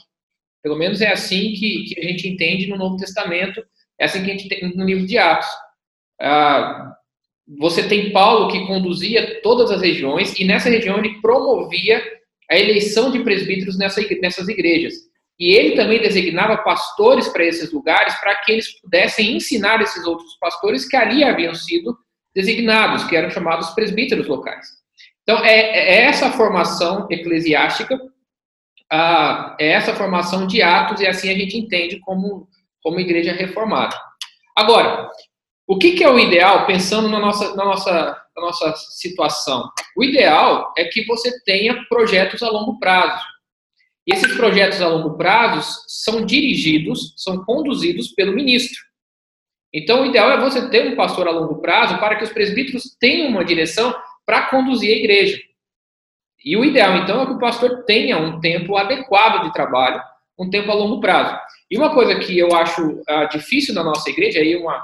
Pelo 0.62 0.78
menos 0.78 1.02
é 1.02 1.12
assim 1.12 1.54
que, 1.54 1.84
que 1.86 2.00
a 2.00 2.04
gente 2.04 2.28
entende 2.28 2.68
no 2.68 2.78
Novo 2.78 2.98
Testamento, 2.98 3.64
é 4.00 4.06
assim 4.06 4.24
que 4.24 4.32
a 4.32 4.38
gente 4.38 4.50
tem 4.50 4.76
no 4.76 4.86
livro 4.86 5.06
de 5.06 5.18
Atos. 5.18 5.48
Ah, 6.22 6.94
você 7.60 7.88
tem 7.88 8.12
Paulo 8.12 8.52
que 8.52 8.66
conduzia 8.66 9.42
todas 9.42 9.70
as 9.72 9.82
regiões, 9.82 10.38
e 10.40 10.46
nessa 10.46 10.70
região 10.70 10.98
ele 10.98 11.20
promovia 11.22 12.02
a 12.50 12.58
eleição 12.58 13.12
de 13.12 13.20
presbíteros 13.24 13.78
nessa, 13.78 14.02
nessas 14.22 14.48
igrejas. 14.48 14.94
E 15.40 15.54
ele 15.54 15.76
também 15.76 16.00
designava 16.00 16.58
pastores 16.58 17.28
para 17.28 17.44
esses 17.44 17.72
lugares, 17.72 18.14
para 18.20 18.36
que 18.36 18.52
eles 18.52 18.80
pudessem 18.80 19.36
ensinar 19.36 19.82
esses 19.82 20.06
outros 20.06 20.38
pastores 20.40 20.88
que 20.88 20.96
ali 20.96 21.24
haviam 21.24 21.54
sido 21.56 21.98
designados, 22.34 23.04
que 23.06 23.16
eram 23.16 23.30
chamados 23.30 23.72
presbíteros 23.72 24.28
locais. 24.28 24.83
Então, 25.24 25.44
é, 25.44 25.52
é 25.52 26.02
essa 26.04 26.32
formação 26.32 27.08
eclesiástica, 27.10 28.00
ah, 28.92 29.56
é 29.60 29.70
essa 29.70 29.96
formação 29.96 30.46
de 30.46 30.62
atos, 30.62 31.02
e 31.02 31.08
assim 31.08 31.30
a 31.30 31.34
gente 31.34 31.58
entende 31.58 32.00
como, 32.02 32.48
como 32.82 33.00
igreja 33.00 33.34
reformada. 33.34 33.96
Agora, 34.56 35.10
o 35.66 35.78
que, 35.78 35.94
que 35.94 36.04
é 36.04 36.10
o 36.10 36.20
ideal, 36.20 36.66
pensando 36.66 37.10
na 37.10 37.20
nossa, 37.20 37.56
na, 37.56 37.64
nossa, 37.64 37.92
na 38.36 38.42
nossa 38.42 38.74
situação? 38.76 39.70
O 39.98 40.04
ideal 40.04 40.74
é 40.78 40.86
que 40.86 41.06
você 41.06 41.42
tenha 41.44 41.86
projetos 41.86 42.44
a 42.44 42.50
longo 42.50 42.78
prazo. 42.80 43.24
E 44.06 44.14
esses 44.14 44.36
projetos 44.36 44.82
a 44.82 44.88
longo 44.90 45.16
prazo 45.16 45.66
são 45.88 46.26
dirigidos, 46.26 47.14
são 47.16 47.44
conduzidos 47.46 48.10
pelo 48.10 48.34
ministro. 48.34 48.78
Então, 49.74 50.04
o 50.04 50.06
ideal 50.06 50.30
é 50.32 50.40
você 50.40 50.70
ter 50.70 50.92
um 50.92 50.96
pastor 50.96 51.28
a 51.28 51.32
longo 51.32 51.62
prazo 51.62 51.98
para 51.98 52.18
que 52.18 52.26
os 52.26 52.32
presbíteros 52.32 52.96
tenham 53.00 53.30
uma 53.30 53.46
direção 53.46 53.96
para 54.26 54.48
conduzir 54.48 54.94
a 54.94 54.98
igreja. 54.98 55.42
E 56.44 56.58
o 56.58 56.66
ideal, 56.66 56.98
então, 56.98 57.22
é 57.22 57.26
que 57.26 57.32
o 57.34 57.40
pastor 57.40 57.84
tenha 57.86 58.18
um 58.18 58.40
tempo 58.40 58.76
adequado 58.76 59.44
de 59.44 59.54
trabalho, 59.54 60.02
um 60.38 60.50
tempo 60.50 60.72
a 60.72 60.74
longo 60.74 61.00
prazo. 61.00 61.38
E 61.72 61.78
uma 61.78 61.94
coisa 61.94 62.20
que 62.20 62.38
eu 62.38 62.54
acho 62.54 62.82
uh, 62.82 63.30
difícil 63.32 63.74
na 63.74 63.84
nossa 63.84 64.10
igreja, 64.10 64.40
aí 64.40 64.56
uma, 64.56 64.84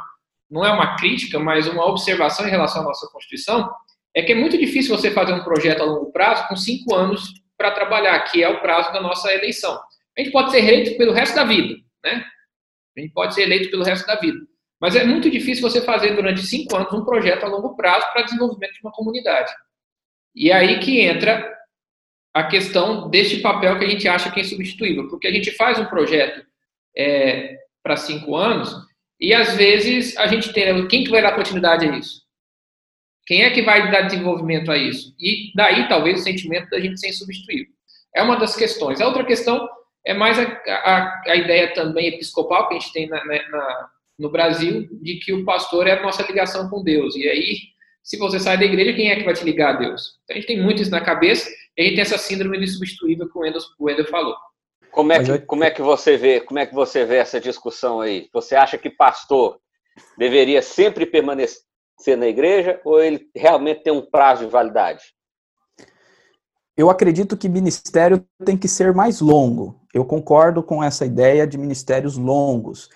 não 0.50 0.66
é 0.66 0.72
uma 0.72 0.96
crítica, 0.96 1.38
mas 1.38 1.68
uma 1.68 1.86
observação 1.86 2.48
em 2.48 2.50
relação 2.50 2.82
à 2.82 2.86
nossa 2.86 3.10
Constituição, 3.12 3.70
é 4.16 4.24
que 4.24 4.32
é 4.32 4.36
muito 4.36 4.58
difícil 4.58 4.96
você 4.96 5.12
fazer 5.12 5.34
um 5.34 5.44
projeto 5.44 5.82
a 5.82 5.86
longo 5.86 6.12
prazo 6.12 6.48
com 6.48 6.56
cinco 6.56 6.96
anos 6.96 7.34
para 7.58 7.72
trabalhar, 7.72 8.20
que 8.22 8.42
é 8.42 8.50
o 8.50 8.62
prazo 8.62 8.92
da 8.94 9.02
nossa 9.02 9.32
eleição. 9.34 9.80
A 10.18 10.22
gente 10.22 10.32
pode 10.32 10.52
ser 10.52 10.60
eleito 10.60 10.98
pelo 10.98 11.12
resto 11.12 11.36
da 11.36 11.44
vida, 11.44 11.76
né? 12.04 12.26
A 12.98 13.02
gente 13.02 13.14
pode 13.14 13.34
ser 13.34 13.44
eleito 13.44 13.70
pelo 13.70 13.84
resto 13.84 14.08
da 14.08 14.16
vida. 14.16 14.40
Mas 14.80 14.96
é 14.96 15.04
muito 15.04 15.30
difícil 15.30 15.62
você 15.62 15.82
fazer 15.82 16.16
durante 16.16 16.42
cinco 16.42 16.76
anos 16.76 16.94
um 16.94 17.04
projeto 17.04 17.44
a 17.44 17.48
longo 17.48 17.76
prazo 17.76 18.08
para 18.14 18.22
desenvolvimento 18.22 18.74
de 18.74 18.82
uma 18.82 18.92
comunidade. 18.92 19.52
E 20.34 20.52
aí 20.52 20.80
que 20.80 21.02
entra 21.02 21.58
a 22.34 22.44
questão 22.44 23.10
deste 23.10 23.40
papel 23.40 23.78
que 23.78 23.86
a 23.86 23.90
gente 23.90 24.08
acha 24.08 24.32
que 24.32 24.40
é 24.40 24.44
insubstituível, 24.44 25.10
porque 25.10 25.28
a 25.28 25.32
gente 25.32 25.52
faz 25.52 25.80
um 25.80 25.86
projeto 25.86 26.46
é, 26.96 27.58
para 27.84 27.98
cinco 27.98 28.36
anos 28.36 28.74
e 29.20 29.34
às 29.34 29.56
vezes 29.56 30.16
a 30.18 30.28
gente 30.28 30.54
tem 30.54 30.88
quem 30.88 31.04
que 31.04 31.10
vai 31.10 31.22
dar 31.22 31.36
continuidade 31.36 31.86
a 31.88 31.98
isso? 31.98 32.22
Quem 33.26 33.44
é 33.44 33.52
que 33.52 33.62
vai 33.62 33.92
dar 33.92 34.04
desenvolvimento 34.04 34.72
a 34.72 34.78
isso? 34.78 35.14
E 35.20 35.52
daí 35.56 35.88
talvez 35.88 36.22
o 36.22 36.24
sentimento 36.24 36.70
da 36.70 36.80
gente 36.80 37.00
ser 37.00 37.10
insubstituível. 37.10 37.74
É 38.16 38.24
uma 38.24 38.38
das 38.38 38.56
questões. 38.56 39.02
A 39.02 39.08
outra 39.08 39.26
questão 39.26 39.68
é 40.06 40.14
mais 40.14 40.40
a, 40.40 40.44
a, 40.68 41.24
a 41.28 41.36
ideia 41.36 41.74
também 41.74 42.08
episcopal 42.08 42.68
que 42.68 42.76
a 42.76 42.80
gente 42.80 42.94
tem 42.94 43.08
na, 43.08 43.24
na 43.26 43.90
no 44.20 44.30
Brasil 44.30 44.88
de 45.02 45.16
que 45.16 45.34
o 45.34 45.46
pastor 45.46 45.88
é 45.88 45.94
a 45.94 46.04
nossa 46.04 46.24
ligação 46.24 46.70
com 46.70 46.84
Deus. 46.84 47.16
E 47.16 47.28
aí, 47.28 47.58
se 48.04 48.18
você 48.18 48.40
sai 48.40 48.58
da 48.58 48.66
igreja, 48.66 48.94
quem 48.94 49.10
é 49.10 49.16
que 49.16 49.24
vai 49.24 49.34
te 49.34 49.46
ligar 49.46 49.76
a 49.76 49.78
Deus? 49.80 50.20
Então, 50.24 50.36
a 50.36 50.40
gente 50.40 50.48
tem 50.48 50.62
muito 50.62 50.82
isso 50.82 50.92
na 50.92 51.02
cabeça 51.02 51.50
e 51.78 51.82
a 51.82 51.86
gente 51.86 51.96
tem 51.96 52.02
essa 52.02 52.18
síndrome 52.18 52.60
de 52.60 52.68
substituível 52.68 53.30
que 53.30 53.38
o 53.38 53.42
Wendel, 53.42 53.62
o 53.80 53.86
Wendel 53.86 54.08
falou. 54.08 54.36
Como 54.92 55.14
é, 55.14 55.24
que, 55.24 55.40
como 55.40 55.64
é 55.64 55.72
que 55.72 55.82
você 55.82 56.18
vê, 56.18 56.42
como 56.42 56.60
é 56.60 56.66
que 56.66 56.74
você 56.74 57.06
vê 57.06 57.18
essa 57.18 57.40
discussão 57.40 58.02
aí? 58.02 58.28
Você 58.34 58.56
acha 58.56 58.78
que 58.78 58.90
pastor 58.90 59.60
deveria 60.18 60.62
sempre 60.62 61.06
permanecer 61.06 61.64
na 62.18 62.28
igreja 62.28 62.82
ou 62.84 63.02
ele 63.02 63.30
realmente 63.36 63.84
tem 63.84 63.94
um 63.94 64.02
prazo 64.02 64.46
de 64.46 64.52
validade? 64.52 65.04
Eu 66.76 66.90
acredito 66.90 67.38
que 67.38 67.48
ministério 67.48 68.26
tem 68.44 68.58
que 68.58 68.68
ser 68.68 68.94
mais 68.94 69.22
longo. 69.22 69.80
Eu 69.94 70.06
concordo 70.06 70.64
com 70.64 70.84
essa 70.84 71.06
ideia 71.06 71.46
de 71.46 71.58
ministérios 71.58 72.18
longos. 72.18 72.90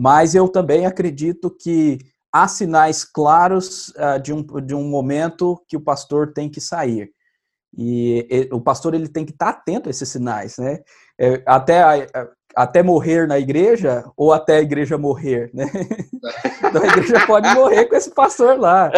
Mas 0.00 0.34
eu 0.34 0.48
também 0.48 0.86
acredito 0.86 1.50
que 1.50 1.98
há 2.32 2.48
sinais 2.48 3.04
claros 3.04 3.88
uh, 3.88 4.18
de, 4.18 4.32
um, 4.32 4.42
de 4.42 4.74
um 4.74 4.88
momento 4.88 5.62
que 5.68 5.76
o 5.76 5.80
pastor 5.80 6.32
tem 6.32 6.48
que 6.48 6.58
sair. 6.58 7.10
E, 7.76 8.26
e 8.30 8.48
o 8.50 8.62
pastor 8.62 8.94
ele 8.94 9.08
tem 9.08 9.26
que 9.26 9.32
estar 9.32 9.50
atento 9.50 9.90
a 9.90 9.90
esses 9.90 10.08
sinais, 10.08 10.56
né? 10.56 10.78
É, 11.20 11.42
até, 11.44 11.82
a, 11.82 12.28
até 12.56 12.82
morrer 12.82 13.28
na 13.28 13.38
igreja 13.38 14.02
ou 14.16 14.32
até 14.32 14.56
a 14.56 14.62
igreja 14.62 14.96
morrer, 14.96 15.50
né? 15.52 15.66
Então 16.64 16.82
a 16.82 16.86
igreja 16.86 17.26
pode 17.26 17.52
morrer 17.54 17.84
com 17.86 17.96
esse 17.96 18.14
pastor 18.14 18.58
lá. 18.58 18.90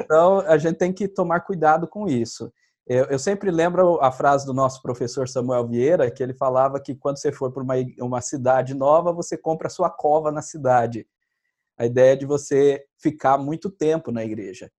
Então 0.00 0.40
a 0.40 0.56
gente 0.56 0.76
tem 0.76 0.92
que 0.92 1.08
tomar 1.08 1.40
cuidado 1.40 1.88
com 1.88 2.06
isso. 2.06 2.52
Eu, 2.86 3.04
eu, 3.06 3.18
sempre 3.18 3.50
lembro 3.50 3.98
a 4.02 4.12
frase 4.12 4.44
do 4.44 4.52
nosso 4.52 4.82
professor 4.82 5.26
Samuel 5.26 5.66
Vieira, 5.66 6.10
que 6.10 6.22
ele 6.22 6.34
falava 6.34 6.78
que 6.78 6.94
quando 6.94 7.18
você 7.18 7.32
for 7.32 7.50
para 7.50 7.62
uma, 7.62 7.74
uma 8.00 8.20
cidade 8.20 8.74
nova, 8.74 9.10
você 9.10 9.38
compra 9.38 9.68
a 9.68 9.70
sua 9.70 9.88
cova 9.88 10.30
na 10.30 10.42
cidade. 10.42 11.06
A 11.78 11.86
ideia 11.86 12.12
é 12.12 12.16
de 12.16 12.26
você 12.26 12.84
ficar 12.98 13.38
muito 13.38 13.70
tempo 13.70 14.12
na 14.12 14.22
igreja. 14.22 14.70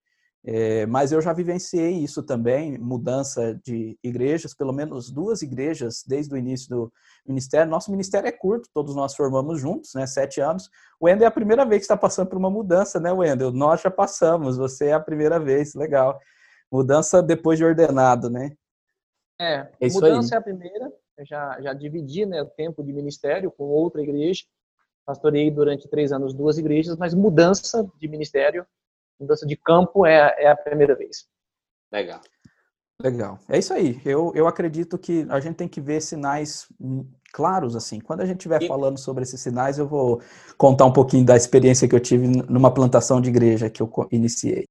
É, 0.48 0.86
mas 0.86 1.12
eu 1.12 1.20
já 1.20 1.34
vivenciei 1.34 1.94
isso 1.94 2.22
também, 2.22 2.78
mudança 2.78 3.60
de 3.66 3.98
igrejas, 4.04 4.54
pelo 4.54 4.72
menos 4.72 5.10
duas 5.10 5.42
igrejas 5.42 6.04
desde 6.08 6.32
o 6.32 6.38
início 6.38 6.70
do 6.70 6.94
ministério. 7.28 7.72
Nosso 7.72 7.90
ministério 7.90 8.28
é 8.28 8.32
curto, 8.32 8.70
todos 8.72 8.96
nós 8.96 9.16
formamos 9.16 9.60
juntos, 9.60 9.96
né? 9.96 10.06
Sete 10.06 10.40
anos. 10.40 10.70
O 11.00 11.08
Wendel 11.08 11.26
é 11.26 11.28
a 11.28 11.32
primeira 11.32 11.66
vez 11.66 11.80
que 11.80 11.86
está 11.86 11.98
passando 11.98 12.30
por 12.30 12.38
uma 12.38 12.52
mudança, 12.52 13.00
né, 13.00 13.12
Wendel? 13.12 13.52
Nós 13.52 13.82
já 13.82 13.90
passamos, 13.90 14.56
você 14.56 14.90
é 14.90 14.94
a 14.94 15.00
primeira 15.00 15.40
vez, 15.40 15.74
legal. 15.74 16.20
Mudança 16.76 17.24
depois 17.24 17.58
de 17.58 17.66
ordenado, 17.66 18.30
né? 18.30 18.56
É, 19.40 19.68
é 19.80 19.90
mudança 19.90 20.36
aí. 20.36 20.38
é 20.38 20.40
a 20.40 20.42
primeira. 20.42 20.94
Eu 21.18 21.26
já, 21.26 21.62
já 21.62 21.74
dividi 21.74 22.26
né, 22.26 22.42
o 22.42 22.46
tempo 22.46 22.84
de 22.84 22.92
ministério 22.92 23.50
com 23.50 23.64
outra 23.66 24.02
igreja. 24.02 24.44
Pastorei 25.06 25.50
durante 25.50 25.88
três 25.88 26.12
anos 26.12 26.34
duas 26.34 26.58
igrejas, 26.58 26.98
mas 26.98 27.14
mudança 27.14 27.90
de 27.98 28.08
ministério 28.08 28.66
mudança 29.20 29.46
de 29.46 29.56
campo 29.56 30.06
é, 30.06 30.36
é 30.38 30.50
a 30.50 30.56
primeira 30.58 30.96
vez. 30.96 31.26
Legal. 31.92 32.20
Legal. 33.02 33.40
É 33.50 33.58
isso 33.58 33.74
aí. 33.74 34.02
Eu, 34.06 34.32
eu 34.36 34.48
acredito 34.48 34.98
que 34.98 35.26
a 35.30 35.40
gente 35.40 35.56
tem 35.56 35.68
que 35.68 35.82
ver 35.82 36.02
sinais 36.02 36.68
claros 37.34 37.76
assim. 37.76 38.00
Quando 38.00 38.22
a 38.22 38.26
gente 38.26 38.38
estiver 38.38 38.64
e... 38.64 38.68
falando 38.68 38.98
sobre 38.98 39.24
esses 39.24 39.40
sinais, 39.40 39.78
eu 39.78 39.88
vou 39.88 40.22
contar 40.58 40.86
um 40.86 40.94
pouquinho 40.94 41.26
da 41.26 41.36
experiência 41.36 41.88
que 41.88 41.96
eu 41.96 42.00
tive 42.00 42.28
numa 42.28 42.74
plantação 42.74 43.20
de 43.20 43.30
igreja 43.30 43.70
que 43.70 43.82
eu 43.82 43.92
iniciei. 44.12 44.66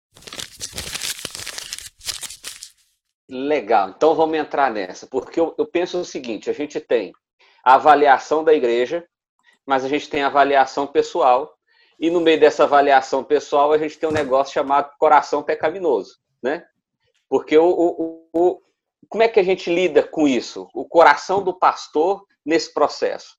Legal. 3.36 3.90
Então 3.90 4.14
vamos 4.14 4.38
entrar 4.38 4.70
nessa, 4.70 5.08
porque 5.08 5.40
eu, 5.40 5.54
eu 5.58 5.66
penso 5.66 5.98
o 5.98 6.04
seguinte: 6.04 6.48
a 6.48 6.52
gente 6.52 6.80
tem 6.80 7.12
a 7.64 7.74
avaliação 7.74 8.44
da 8.44 8.54
igreja, 8.54 9.04
mas 9.66 9.84
a 9.84 9.88
gente 9.88 10.08
tem 10.08 10.22
a 10.22 10.28
avaliação 10.28 10.86
pessoal 10.86 11.52
e 11.98 12.10
no 12.10 12.20
meio 12.20 12.38
dessa 12.38 12.64
avaliação 12.64 13.22
pessoal, 13.22 13.72
a 13.72 13.78
gente 13.78 13.98
tem 13.98 14.08
um 14.08 14.12
negócio 14.12 14.52
chamado 14.52 14.92
coração 14.98 15.42
pecaminoso, 15.42 16.18
né? 16.42 16.64
Porque 17.28 17.56
o, 17.56 17.66
o, 17.66 18.28
o, 18.32 18.62
como 19.08 19.22
é 19.22 19.28
que 19.28 19.40
a 19.40 19.44
gente 19.44 19.72
lida 19.72 20.02
com 20.02 20.26
isso? 20.26 20.68
O 20.74 20.84
coração 20.84 21.42
do 21.42 21.58
pastor 21.58 22.24
nesse 22.44 22.72
processo. 22.72 23.36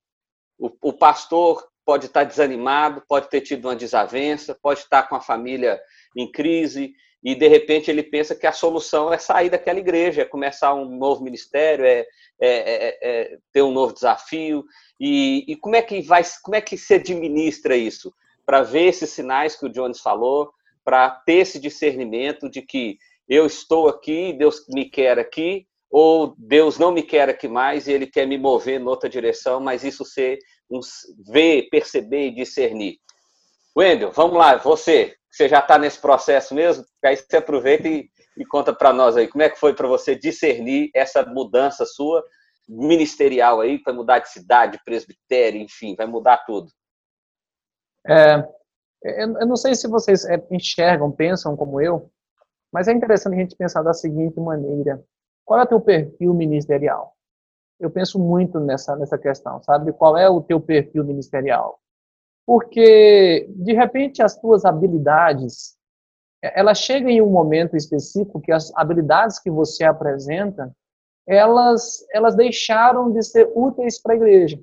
O, 0.58 0.70
o 0.82 0.94
pastor 0.94 1.66
pode 1.86 2.08
estar 2.08 2.24
desanimado, 2.24 3.04
pode 3.08 3.30
ter 3.30 3.42
tido 3.42 3.66
uma 3.66 3.76
desavença, 3.76 4.58
pode 4.62 4.80
estar 4.80 5.04
com 5.04 5.16
a 5.16 5.22
família 5.22 5.80
em 6.16 6.32
crise, 6.32 6.94
e 7.26 7.36
de 7.36 7.48
repente 7.48 7.92
ele 7.92 8.04
pensa 8.04 8.36
que 8.36 8.48
a 8.48 8.54
solução 8.54 9.12
é 9.12 9.18
sair 9.18 9.50
daquela 9.50 9.80
igreja, 9.80 10.22
é 10.22 10.26
começar 10.26 10.74
um 10.74 10.86
novo 10.86 11.24
ministério, 11.24 11.84
é, 11.84 12.06
é, 12.40 12.48
é, 12.48 12.98
é 13.02 13.38
ter 13.52 13.64
um 13.64 13.72
novo 13.72 13.94
desafio. 13.94 14.64
E, 15.00 15.44
e, 15.48 15.56
como 15.58 15.76
é 15.76 15.82
que 15.82 16.02
vai, 16.04 16.24
como 16.44 16.56
é 16.56 16.62
que 16.62 16.78
se 16.78 16.94
administra 16.94 17.76
isso? 17.76 18.14
para 18.46 18.62
ver 18.62 18.88
esses 18.88 19.10
sinais 19.10 19.56
que 19.56 19.66
o 19.66 19.70
Jones 19.70 20.00
falou, 20.00 20.52
para 20.84 21.10
ter 21.10 21.38
esse 21.38 21.60
discernimento 21.60 22.50
de 22.50 22.62
que 22.62 22.98
eu 23.28 23.46
estou 23.46 23.90
aqui, 23.90 24.34
Deus 24.34 24.64
me 24.70 24.86
quer 24.86 25.18
aqui, 25.18 25.66
ou 25.90 26.36
Deus 26.38 26.78
não 26.78 26.92
me 26.92 27.02
quer 27.02 27.28
aqui 27.28 27.48
mais 27.48 27.88
e 27.88 27.92
Ele 27.92 28.06
quer 28.06 28.28
me 28.28 28.38
mover 28.38 28.80
em 28.80 28.86
outra 28.86 29.10
direção, 29.10 29.60
mas 29.60 29.84
isso 29.84 30.06
ser 30.06 30.38
um, 30.70 30.80
ver, 31.32 31.70
perceber 31.72 32.28
e 32.28 32.36
discernir. 32.36 32.98
Wendel, 33.76 34.12
vamos 34.12 34.38
lá, 34.38 34.58
você, 34.58 35.16
você 35.36 35.50
já 35.50 35.60
está 35.60 35.78
nesse 35.78 36.00
processo 36.00 36.56
mesmo, 36.56 36.86
aí 37.04 37.18
você 37.18 37.38
aproveita 37.38 37.88
e, 37.88 38.10
e 38.38 38.46
conta 38.46 38.74
para 38.74 38.94
nós 38.94 39.18
aí, 39.18 39.28
como 39.28 39.44
é 39.44 39.50
que 39.50 39.60
foi 39.60 39.76
para 39.76 39.88
você 39.88 40.16
discernir 40.16 40.90
essa 40.96 41.26
mudança 41.26 41.86
sua 41.86 42.24
ministerial 42.68 43.60
aí, 43.60 43.78
para 43.78 43.94
mudar 43.94 44.20
de 44.20 44.30
cidade, 44.30 44.80
presbitério, 44.86 45.60
enfim, 45.60 45.94
vai 45.96 46.06
mudar 46.06 46.38
tudo. 46.46 46.72
É, 48.08 48.48
eu 49.04 49.46
não 49.46 49.58
sei 49.58 49.76
se 49.76 49.88
vocês 49.88 50.24
é, 50.26 50.42
enxergam, 50.50 51.12
pensam 51.12 51.56
como 51.56 51.82
eu, 51.82 52.10
mas 52.72 52.88
é 52.88 52.94
interessante 52.94 53.36
a 53.36 53.40
gente 53.40 53.56
pensar 53.56 53.84
da 53.84 53.94
seguinte 53.94 54.40
maneira: 54.40 55.04
qual 55.44 55.60
é 55.60 55.64
o 55.64 55.68
teu 55.68 55.82
perfil 55.82 56.34
ministerial? 56.34 57.14
Eu 57.80 57.92
penso 57.92 58.18
muito 58.18 58.60
nessa 58.60 58.96
nessa 58.96 59.18
questão, 59.18 59.62
sabe? 59.64 59.92
Qual 59.92 60.18
é 60.18 60.30
o 60.30 60.42
teu 60.42 60.62
perfil 60.62 61.04
ministerial? 61.04 61.80
Porque 62.46 63.48
de 63.50 63.74
repente 63.74 64.22
as 64.22 64.40
tuas 64.40 64.66
habilidades, 64.66 65.76
é, 66.44 66.60
elas 66.60 66.78
chegam 66.78 67.10
em 67.10 67.22
um 67.22 67.30
momento 67.30 67.76
específico 67.76 68.40
que 68.40 68.52
as 68.52 68.72
habilidades 68.76 69.40
que 69.40 69.50
você 69.50 69.84
apresenta, 69.84 70.72
elas 71.28 72.06
elas 72.14 72.36
deixaram 72.36 73.12
de 73.12 73.24
ser 73.24 73.52
úteis 73.56 74.00
para 74.00 74.14
a 74.14 74.16
igreja, 74.18 74.60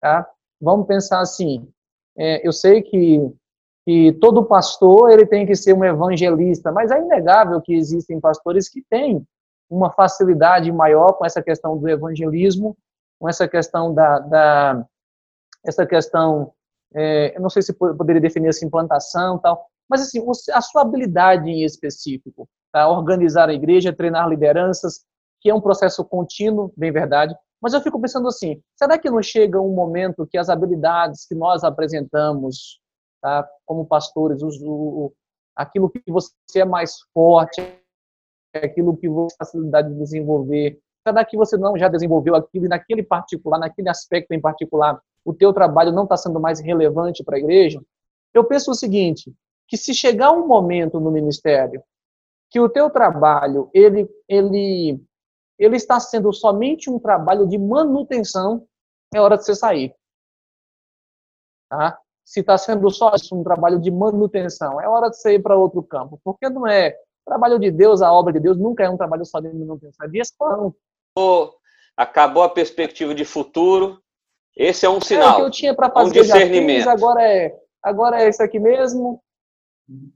tá? 0.00 0.28
Vamos 0.60 0.86
pensar 0.86 1.20
assim: 1.20 1.68
é, 2.16 2.46
eu 2.46 2.52
sei 2.52 2.82
que, 2.82 3.20
que 3.86 4.12
todo 4.14 4.44
pastor 4.44 5.10
ele 5.10 5.26
tem 5.26 5.46
que 5.46 5.54
ser 5.54 5.74
um 5.74 5.84
evangelista, 5.84 6.72
mas 6.72 6.90
é 6.90 6.98
inegável 6.98 7.60
que 7.60 7.74
existem 7.74 8.18
pastores 8.18 8.68
que 8.68 8.82
têm 8.88 9.26
uma 9.68 9.90
facilidade 9.90 10.70
maior 10.70 11.12
com 11.14 11.24
essa 11.24 11.42
questão 11.42 11.78
do 11.78 11.88
evangelismo, 11.88 12.76
com 13.18 13.28
essa 13.28 13.48
questão 13.48 13.92
da, 13.94 14.18
da 14.18 14.86
essa 15.64 15.86
questão, 15.86 16.52
é, 16.94 17.36
eu 17.36 17.40
não 17.40 17.50
sei 17.50 17.62
se 17.62 17.72
poderia 17.72 18.20
definir 18.20 18.48
assim, 18.48 18.66
implantação 18.66 19.38
tal, 19.38 19.66
mas 19.88 20.02
assim, 20.02 20.24
a 20.52 20.60
sua 20.60 20.82
habilidade 20.82 21.50
em 21.50 21.64
específico, 21.64 22.48
tá? 22.72 22.88
organizar 22.88 23.48
a 23.48 23.54
igreja, 23.54 23.92
treinar 23.92 24.28
lideranças, 24.28 25.04
que 25.40 25.50
é 25.50 25.54
um 25.54 25.60
processo 25.60 26.04
contínuo, 26.04 26.72
bem 26.76 26.92
verdade, 26.92 27.34
mas 27.60 27.74
eu 27.74 27.80
fico 27.80 28.00
pensando 28.00 28.26
assim, 28.26 28.60
será 28.76 28.98
que 28.98 29.10
não 29.10 29.22
chega 29.22 29.60
um 29.60 29.74
momento 29.74 30.26
que 30.26 30.38
as 30.38 30.48
habilidades 30.48 31.26
que 31.26 31.34
nós 31.34 31.62
apresentamos, 31.62 32.80
tá, 33.20 33.48
como 33.64 33.86
pastores, 33.86 34.42
o, 34.42 34.48
o, 34.64 35.12
aquilo 35.54 35.88
que 35.88 36.02
você 36.08 36.32
é 36.56 36.64
mais 36.64 36.96
forte, 37.14 37.60
aquilo 38.54 38.96
que 38.96 39.08
você 39.08 39.28
tem 39.28 39.36
facilidade 39.38 39.88
de 39.90 39.98
desenvolver, 39.98 40.78
será 41.06 41.24
que 41.24 41.36
você 41.36 41.56
não 41.56 41.76
já 41.76 41.88
desenvolveu 41.88 42.34
aquilo 42.34 42.66
e 42.66 42.68
naquele 42.68 43.02
particular, 43.02 43.58
naquele 43.58 43.88
aspecto 43.88 44.32
em 44.32 44.40
particular, 44.40 45.00
o 45.24 45.32
teu 45.32 45.52
trabalho 45.52 45.92
não 45.92 46.04
está 46.04 46.16
sendo 46.16 46.40
mais 46.40 46.60
relevante 46.60 47.22
para 47.22 47.36
a 47.36 47.38
igreja? 47.38 47.80
Eu 48.34 48.44
penso 48.44 48.70
o 48.70 48.74
seguinte, 48.74 49.32
que 49.68 49.76
se 49.76 49.94
chegar 49.94 50.32
um 50.32 50.46
momento 50.46 51.00
no 51.00 51.10
ministério 51.10 51.82
que 52.50 52.60
o 52.60 52.68
teu 52.68 52.90
trabalho 52.90 53.70
ele 53.72 54.06
ele 54.28 55.02
ele 55.58 55.76
está 55.76 55.98
sendo 55.98 56.32
somente 56.32 56.90
um 56.90 56.98
trabalho 56.98 57.46
de 57.46 57.56
manutenção, 57.56 58.66
é 59.14 59.20
hora 59.20 59.36
de 59.36 59.44
você 59.44 59.54
sair. 59.54 59.94
Tá? 61.68 61.98
Se 62.24 62.40
está 62.40 62.58
sendo 62.58 62.90
só 62.90 63.12
um 63.32 63.44
trabalho 63.44 63.78
de 63.78 63.90
manutenção, 63.90 64.80
é 64.80 64.88
hora 64.88 65.08
de 65.08 65.16
você 65.16 65.34
ir 65.34 65.42
para 65.42 65.56
outro 65.56 65.82
campo. 65.82 66.20
Porque 66.24 66.48
não 66.48 66.66
é. 66.66 66.96
Trabalho 67.24 67.58
de 67.60 67.70
Deus, 67.70 68.02
a 68.02 68.12
obra 68.12 68.32
de 68.32 68.40
Deus, 68.40 68.58
nunca 68.58 68.82
é 68.82 68.90
um 68.90 68.96
trabalho 68.96 69.24
só 69.24 69.38
de 69.38 69.48
manutenção, 69.48 70.04
é 70.04 70.08
de 70.08 70.20
expansão. 70.20 70.74
Acabou 71.96 72.42
a 72.42 72.48
perspectiva 72.48 73.14
de 73.14 73.24
futuro. 73.24 74.01
Esse 74.56 74.86
é 74.86 74.90
um 74.90 75.00
sinal. 75.00 75.28
É, 75.28 75.32
o 75.32 75.36
que 75.36 75.42
eu 75.42 75.50
tinha 75.50 75.74
para 75.74 75.90
fazer 75.90 76.20
um 76.20 76.22
discernimento. 76.22 76.78
Fiz, 76.78 76.86
agora 76.86 77.22
é, 77.22 77.54
agora 77.82 78.22
é 78.22 78.28
isso 78.28 78.42
aqui 78.42 78.58
mesmo. 78.58 79.20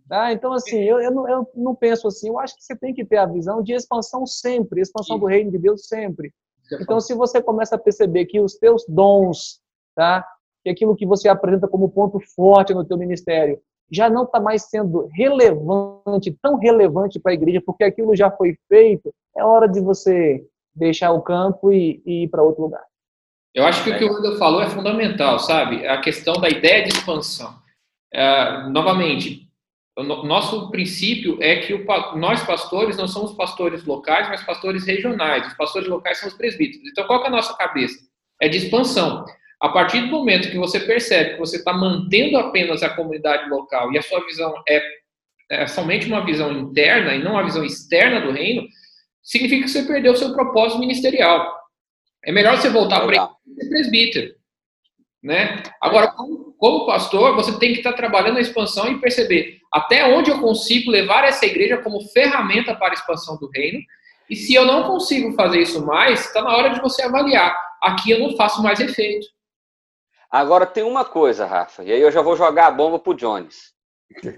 Tá? 0.09 0.33
Então, 0.33 0.53
assim, 0.53 0.83
eu, 0.83 1.01
eu, 1.01 1.11
não, 1.11 1.29
eu 1.29 1.51
não 1.55 1.75
penso 1.75 2.07
assim. 2.09 2.29
Eu 2.29 2.39
acho 2.39 2.57
que 2.57 2.65
você 2.65 2.77
tem 2.77 2.95
que 2.95 3.05
ter 3.05 3.17
a 3.17 3.27
visão 3.27 3.63
de 3.63 3.73
expansão 3.73 4.27
sempre, 4.27 4.81
expansão 4.81 5.19
do 5.19 5.27
reino 5.27 5.51
de 5.51 5.59
Deus 5.59 5.87
sempre. 5.87 6.33
Então, 6.81 7.01
se 7.01 7.15
você 7.15 7.43
começa 7.43 7.77
a 7.77 7.79
perceber 7.79 8.27
que 8.27 8.41
os 8.41 8.55
teus 8.55 8.85
dons, 8.89 9.61
tá? 9.95 10.27
que 10.67 10.71
aquilo 10.71 10.97
que 10.97 11.07
você 11.07 11.29
apresenta 11.29 11.69
como 11.69 11.89
ponto 11.89 12.19
forte 12.35 12.75
no 12.75 12.85
teu 12.85 12.99
ministério, 12.99 13.61
já 13.89 14.11
não 14.11 14.25
está 14.25 14.41
mais 14.41 14.69
sendo 14.69 15.07
relevante, 15.13 16.37
tão 16.43 16.57
relevante 16.57 17.21
para 17.21 17.31
a 17.31 17.35
igreja, 17.35 17.63
porque 17.65 17.85
aquilo 17.85 18.17
já 18.17 18.31
foi 18.33 18.57
feito, 18.69 19.15
é 19.37 19.45
hora 19.45 19.69
de 19.69 19.81
você 19.81 20.45
deixar 20.75 21.13
o 21.13 21.23
campo 21.23 21.73
e, 21.73 22.03
e 22.05 22.25
ir 22.25 22.29
para 22.29 22.43
outro 22.43 22.65
lugar. 22.65 22.83
Eu 23.57 23.65
acho 23.65 23.83
que 23.83 23.89
o 23.89 23.97
que 23.97 24.05
o 24.05 24.13
Wendel 24.13 24.37
falou 24.37 24.61
é 24.61 24.69
fundamental, 24.69 25.39
sabe? 25.39 25.87
A 25.87 25.99
questão 25.99 26.35
da 26.35 26.47
ideia 26.47 26.85
de 26.85 26.91
expansão. 26.91 27.59
É, 28.13 28.69
novamente, 28.69 29.49
o 29.97 30.03
nosso 30.03 30.71
princípio 30.71 31.39
é 31.41 31.57
que 31.57 31.73
o, 31.73 31.87
nós 32.17 32.45
pastores 32.45 32.99
não 32.99 33.09
somos 33.09 33.33
pastores 33.33 33.83
locais, 33.87 34.29
mas 34.29 34.45
pastores 34.45 34.87
regionais. 34.87 35.47
Os 35.47 35.55
pastores 35.55 35.89
locais 35.89 36.19
são 36.19 36.29
os 36.29 36.35
presbíteros. 36.35 36.87
Então, 36.87 37.07
qual 37.07 37.25
é 37.25 37.29
a 37.29 37.31
nossa 37.31 37.57
cabeça? 37.57 37.97
É 38.43 38.47
de 38.47 38.59
expansão. 38.59 39.25
A 39.59 39.71
partir 39.71 40.03
do 40.03 40.09
momento 40.09 40.51
que 40.51 40.59
você 40.59 40.79
percebe 40.79 41.31
que 41.31 41.39
você 41.39 41.57
está 41.57 41.73
mantendo 41.73 42.37
apenas 42.37 42.83
a 42.83 42.91
comunidade 42.91 43.49
local 43.49 43.91
e 43.91 43.97
a 43.97 44.03
sua 44.03 44.23
visão 44.27 44.53
é, 44.69 44.83
é 45.51 45.67
somente 45.67 46.07
uma 46.09 46.23
visão 46.23 46.53
interna 46.53 47.15
e 47.15 47.25
não 47.25 47.33
uma 47.33 47.45
visão 47.45 47.65
externa 47.65 48.21
do 48.21 48.33
reino, 48.33 48.69
significa 49.23 49.65
que 49.65 49.71
você 49.71 49.83
perdeu 49.85 50.13
o 50.13 50.17
seu 50.17 50.35
propósito 50.35 50.79
ministerial. 50.79 51.66
É 52.25 52.33
melhor 52.33 52.57
você 52.57 52.69
voltar 52.69 53.07
para 53.07 53.31
ser 53.59 53.69
presbítero. 53.69 54.35
Né? 55.23 55.63
Agora, 55.81 56.09
como, 56.13 56.55
como, 56.59 56.87
pastor, 56.87 57.35
você 57.35 57.59
tem 57.59 57.73
que 57.73 57.79
estar 57.79 57.93
trabalhando 57.95 58.37
a 58.37 58.41
expansão 58.41 58.91
e 58.91 59.01
perceber 59.01 59.59
até 59.73 60.07
onde 60.07 60.31
eu 60.31 60.41
consigo 60.41 60.91
levar 60.91 61.25
essa 61.25 61.45
igreja 61.45 61.79
como 61.79 62.01
ferramenta 62.09 62.75
para 62.75 62.91
a 62.91 62.95
expansão 62.95 63.37
do 63.37 63.51
reino. 63.51 63.81
E 64.31 64.37
se 64.37 64.55
eu 64.55 64.65
não 64.65 64.85
consigo 64.85 65.33
fazer 65.35 65.61
isso 65.61 65.85
mais, 65.85 66.27
está 66.27 66.43
na 66.43 66.57
hora 66.57 66.71
de 66.71 66.81
você 66.81 67.03
avaliar. 67.03 67.57
Aqui 67.83 68.11
eu 68.11 68.21
não 68.21 68.37
faço 68.37 68.63
mais 68.63 68.81
efeito. 68.81 69.27
Agora 70.31 70.67
tem 70.67 70.83
uma 70.83 71.05
coisa, 71.05 71.47
Rafa, 71.47 71.85
e 71.85 71.93
aí 71.93 72.01
eu 72.01 72.11
já 72.11 72.21
vou 72.21 72.37
jogar 72.37 72.67
a 72.67 72.71
bomba 72.71 72.99
pro 72.99 73.15
Jones. 73.15 73.73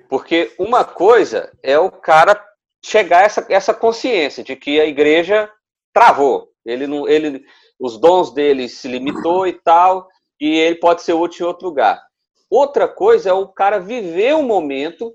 Porque 0.08 0.54
uma 0.58 0.85
coisa 0.85 1.52
é 1.62 1.78
o 1.78 1.90
cara 1.90 2.42
chegar 2.85 3.20
a 3.20 3.23
essa, 3.23 3.47
essa 3.49 3.75
consciência 3.75 4.42
de 4.42 4.54
que 4.56 4.80
a 4.80 4.87
igreja 4.87 5.50
travou. 5.92 6.49
Ele 6.64 6.87
não, 6.87 7.08
ele, 7.08 7.44
os 7.78 7.99
dons 7.99 8.32
dele 8.32 8.68
se 8.68 8.88
limitou 8.88 9.47
e 9.47 9.52
tal, 9.52 10.08
e 10.40 10.49
ele 10.49 10.76
pode 10.76 11.02
ser 11.02 11.12
útil 11.12 11.47
em 11.47 11.49
outro 11.49 11.66
lugar. 11.66 12.02
Outra 12.50 12.88
coisa 12.88 13.30
é 13.30 13.32
o 13.32 13.49
cara 13.49 13.78
viver 13.78 14.35
um 14.35 14.42
momento 14.42 15.14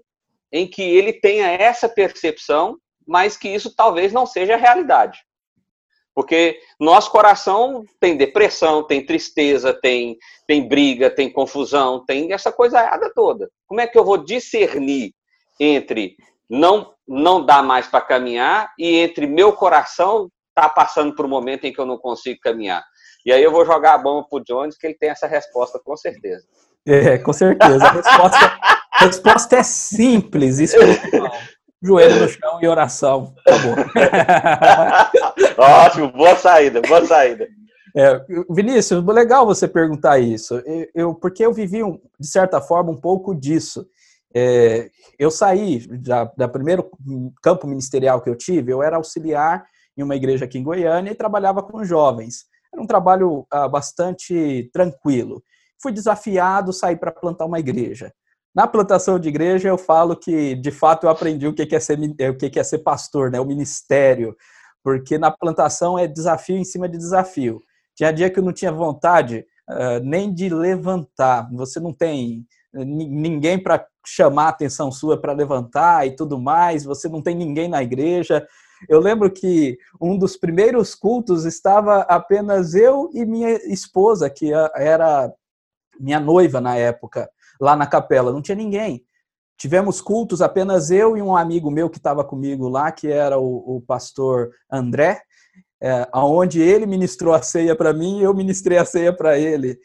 em 0.52 0.68
que 0.68 0.82
ele 0.82 1.14
tenha 1.14 1.48
essa 1.48 1.90
percepção, 1.90 2.78
mas 3.08 3.36
que 3.36 3.50
isso 3.50 3.76
talvez 3.76 4.14
não 4.14 4.26
seja 4.26 4.54
a 4.54 4.58
realidade. 4.58 5.20
Porque 6.16 6.60
nosso 6.80 7.10
coração 7.10 7.84
tem 8.00 8.16
depressão, 8.16 8.84
tem 8.84 9.04
tristeza, 9.04 9.74
tem, 9.74 10.16
tem 10.48 10.68
briga, 10.68 11.10
tem 11.10 11.32
confusão, 11.32 12.06
tem 12.06 12.32
essa 12.32 12.52
coisa 12.52 12.80
toda. 13.16 13.50
Como 13.66 13.82
é 13.82 13.88
que 13.88 13.98
eu 13.98 14.06
vou 14.06 14.18
discernir 14.18 15.12
entre 15.60 16.16
não 16.50 16.94
não 17.06 17.46
dá 17.46 17.62
mais 17.62 17.88
para 17.88 18.00
caminhar 18.00 18.72
e 18.80 18.96
entre 18.96 19.28
meu 19.28 19.52
coração 19.52 20.30
tá 20.54 20.70
passando 20.70 21.16
por 21.16 21.26
um 21.26 21.30
momento 21.30 21.66
em 21.66 21.74
que 21.74 21.80
eu 21.80 21.86
não 21.86 21.98
consigo 21.98 22.40
caminhar? 22.42 22.84
E 23.26 23.32
aí 23.32 23.42
eu 23.42 23.52
vou 23.52 23.66
jogar 23.66 23.94
a 23.94 23.98
bomba 23.98 24.28
pro 24.30 24.44
Jones, 24.44 24.78
que 24.78 24.88
ele 24.88 24.98
tem 24.98 25.10
essa 25.10 25.28
resposta 25.28 25.80
com 25.84 25.96
certeza. 25.96 26.46
É, 26.86 27.18
com 27.18 27.32
certeza. 27.32 27.86
A 27.86 27.92
resposta, 27.92 28.60
a 28.92 29.06
resposta 29.06 29.56
é 29.56 29.64
simples, 29.64 30.60
espiritual 30.60 31.32
joelho 31.84 32.22
no 32.22 32.30
chão 32.30 32.60
e 32.62 32.68
oração. 32.68 33.36
Acabou. 33.46 33.76
Ótimo, 35.58 36.12
boa 36.14 36.36
saída, 36.36 36.82
boa 36.82 37.06
saída. 37.06 37.48
É, 37.96 38.26
Vinícius, 38.50 39.06
legal 39.06 39.46
você 39.46 39.68
perguntar 39.68 40.18
isso, 40.18 40.60
eu, 40.96 41.14
porque 41.14 41.46
eu 41.46 41.54
vivi, 41.54 41.82
de 42.20 42.28
certa 42.28 42.60
forma, 42.60 42.90
um 42.90 43.00
pouco 43.00 43.36
disso. 43.36 43.86
É, 44.36 44.90
eu 45.20 45.30
saí 45.30 45.86
da, 46.00 46.32
da 46.36 46.48
primeiro 46.48 46.90
campo 47.44 47.68
ministerial 47.68 48.20
que 48.22 48.30
eu 48.30 48.36
tive, 48.36 48.72
eu 48.72 48.82
era 48.82 48.96
auxiliar 48.96 49.64
em 49.98 50.04
uma 50.04 50.16
igreja 50.16 50.46
aqui 50.46 50.58
em 50.58 50.64
Goiânia 50.64 51.12
e 51.12 51.16
trabalhava 51.16 51.62
com 51.62 51.84
jovens. 51.84 52.46
Era 52.74 52.82
um 52.82 52.88
trabalho 52.88 53.46
ah, 53.52 53.68
bastante 53.68 54.70
tranquilo. 54.74 55.44
Fui 55.82 55.92
desafiado 55.92 56.72
a 56.72 56.74
sair 56.74 56.98
para 56.98 57.12
plantar 57.12 57.46
uma 57.46 57.60
igreja. 57.60 58.12
Na 58.56 58.68
plantação 58.68 59.20
de 59.20 59.30
igreja, 59.30 59.68
eu 59.68 59.78
falo 59.78 60.16
que, 60.16 60.56
de 60.56 60.72
fato, 60.72 61.06
eu 61.06 61.10
aprendi 61.10 61.48
o 61.48 61.54
que 61.54 61.76
é 61.76 61.80
ser, 61.80 61.98
o 62.30 62.38
que 62.38 62.60
é 62.60 62.64
ser 62.64 62.80
pastor, 62.80 63.32
né? 63.32 63.40
o 63.40 63.46
ministério, 63.46 64.36
porque 64.84 65.18
na 65.18 65.32
plantação 65.32 65.98
é 65.98 66.08
desafio 66.08 66.58
em 66.58 66.64
cima 66.64 66.88
de 66.88 66.98
desafio. 66.98 67.62
Tinha 67.96 68.12
dia 68.12 68.30
que 68.30 68.40
eu 68.40 68.44
não 68.44 68.54
tinha 68.54 68.72
vontade 68.72 69.46
uh, 69.70 70.04
nem 70.04 70.32
de 70.34 70.50
levantar, 70.50 71.50
você 71.52 71.80
não 71.80 71.94
tem 71.94 72.46
ninguém 72.74 73.62
para 73.62 73.86
chamar 74.06 74.46
a 74.46 74.50
atenção 74.50 74.92
sua 74.92 75.20
para 75.20 75.32
levantar 75.32 76.08
e 76.08 76.16
tudo 76.16 76.40
mais, 76.40 76.84
você 76.84 77.08
não 77.08 77.22
tem 77.22 77.36
ninguém 77.36 77.68
na 77.68 77.84
igreja. 77.84 78.46
Eu 78.90 79.00
lembro 79.00 79.32
que 79.32 79.78
um 80.00 80.18
dos 80.18 80.38
primeiros 80.38 80.96
cultos 80.96 81.46
estava 81.46 82.02
apenas 82.02 82.74
eu 82.74 83.10
e 83.14 83.26
minha 83.26 83.52
esposa, 83.72 84.30
que 84.30 84.52
era 84.76 85.32
minha 86.00 86.20
noiva 86.20 86.60
na 86.60 86.76
época 86.76 87.30
lá 87.60 87.76
na 87.76 87.88
capela, 87.88 88.32
não 88.32 88.42
tinha 88.42 88.56
ninguém. 88.56 89.06
Tivemos 89.58 90.02
cultos 90.02 90.42
apenas 90.42 90.92
eu 90.92 91.16
e 91.16 91.22
um 91.22 91.36
amigo 91.36 91.72
meu 91.72 91.90
que 91.90 91.98
estava 91.98 92.24
comigo 92.24 92.68
lá, 92.68 92.92
que 92.92 93.08
era 93.08 93.40
o, 93.40 93.78
o 93.78 93.82
pastor 93.82 94.52
André, 94.70 95.22
é, 95.82 96.08
onde 96.14 96.62
ele 96.62 96.86
ministrou 96.86 97.34
a 97.34 97.42
ceia 97.42 97.76
para 97.76 97.94
mim 97.94 98.20
e 98.20 98.24
eu 98.24 98.34
ministrei 98.34 98.78
a 98.78 98.86
ceia 98.86 99.16
para 99.16 99.38
ele. 99.38 99.78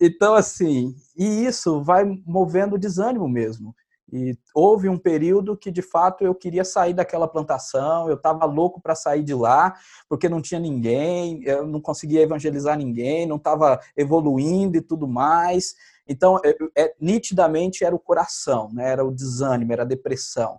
Então, 0.00 0.34
assim, 0.34 0.94
e 1.16 1.46
isso 1.46 1.82
vai 1.82 2.04
movendo 2.26 2.78
desânimo 2.78 3.28
mesmo. 3.28 3.74
E 4.12 4.36
houve 4.54 4.88
um 4.88 4.98
período 4.98 5.56
que, 5.56 5.70
de 5.70 5.82
fato, 5.82 6.24
eu 6.24 6.34
queria 6.34 6.64
sair 6.64 6.92
daquela 6.92 7.28
plantação, 7.28 8.08
eu 8.08 8.16
estava 8.16 8.44
louco 8.44 8.80
para 8.80 8.94
sair 8.94 9.22
de 9.22 9.34
lá, 9.34 9.74
porque 10.08 10.28
não 10.28 10.42
tinha 10.42 10.58
ninguém, 10.58 11.42
eu 11.44 11.66
não 11.66 11.80
conseguia 11.80 12.22
evangelizar 12.22 12.76
ninguém, 12.76 13.26
não 13.26 13.36
estava 13.36 13.78
evoluindo 13.96 14.76
e 14.76 14.80
tudo 14.80 15.06
mais. 15.06 15.74
Então, 16.08 16.40
é, 16.44 16.56
é, 16.76 16.94
nitidamente 17.00 17.84
era 17.84 17.94
o 17.94 18.00
coração, 18.00 18.68
né? 18.72 18.90
era 18.90 19.04
o 19.04 19.14
desânimo, 19.14 19.72
era 19.72 19.82
a 19.82 19.86
depressão. 19.86 20.58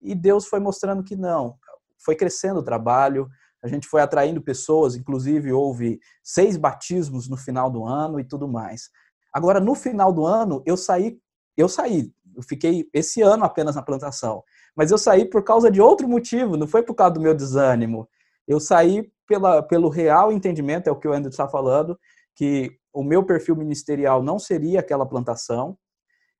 E 0.00 0.14
Deus 0.14 0.46
foi 0.46 0.60
mostrando 0.60 1.02
que 1.02 1.16
não. 1.16 1.56
Foi 1.98 2.14
crescendo 2.14 2.60
o 2.60 2.64
trabalho, 2.64 3.28
a 3.62 3.68
gente 3.68 3.86
foi 3.86 4.00
atraindo 4.00 4.42
pessoas, 4.42 4.96
inclusive 4.96 5.52
houve 5.52 6.00
seis 6.22 6.56
batismos 6.56 7.28
no 7.28 7.36
final 7.36 7.70
do 7.70 7.84
ano 7.84 8.18
e 8.18 8.24
tudo 8.24 8.48
mais. 8.48 8.90
Agora, 9.32 9.60
no 9.60 9.74
final 9.74 10.12
do 10.12 10.26
ano, 10.26 10.62
eu 10.66 10.76
saí, 10.76 11.18
eu 11.56 11.68
saí, 11.68 12.12
eu 12.36 12.42
fiquei 12.42 12.88
esse 12.92 13.22
ano 13.22 13.44
apenas 13.44 13.76
na 13.76 13.82
plantação, 13.82 14.42
mas 14.74 14.90
eu 14.90 14.98
saí 14.98 15.24
por 15.24 15.42
causa 15.42 15.70
de 15.70 15.80
outro 15.80 16.08
motivo, 16.08 16.56
não 16.56 16.66
foi 16.66 16.82
por 16.82 16.94
causa 16.94 17.14
do 17.14 17.20
meu 17.20 17.34
desânimo. 17.34 18.08
Eu 18.46 18.58
saí 18.58 19.10
pela, 19.26 19.62
pelo 19.62 19.88
real 19.88 20.32
entendimento, 20.32 20.88
é 20.88 20.90
o 20.90 20.98
que 20.98 21.08
o 21.08 21.12
Andrew 21.12 21.30
está 21.30 21.48
falando, 21.48 21.98
que 22.34 22.70
o 22.92 23.02
meu 23.02 23.24
perfil 23.24 23.56
ministerial 23.56 24.22
não 24.22 24.38
seria 24.38 24.80
aquela 24.80 25.06
plantação, 25.06 25.76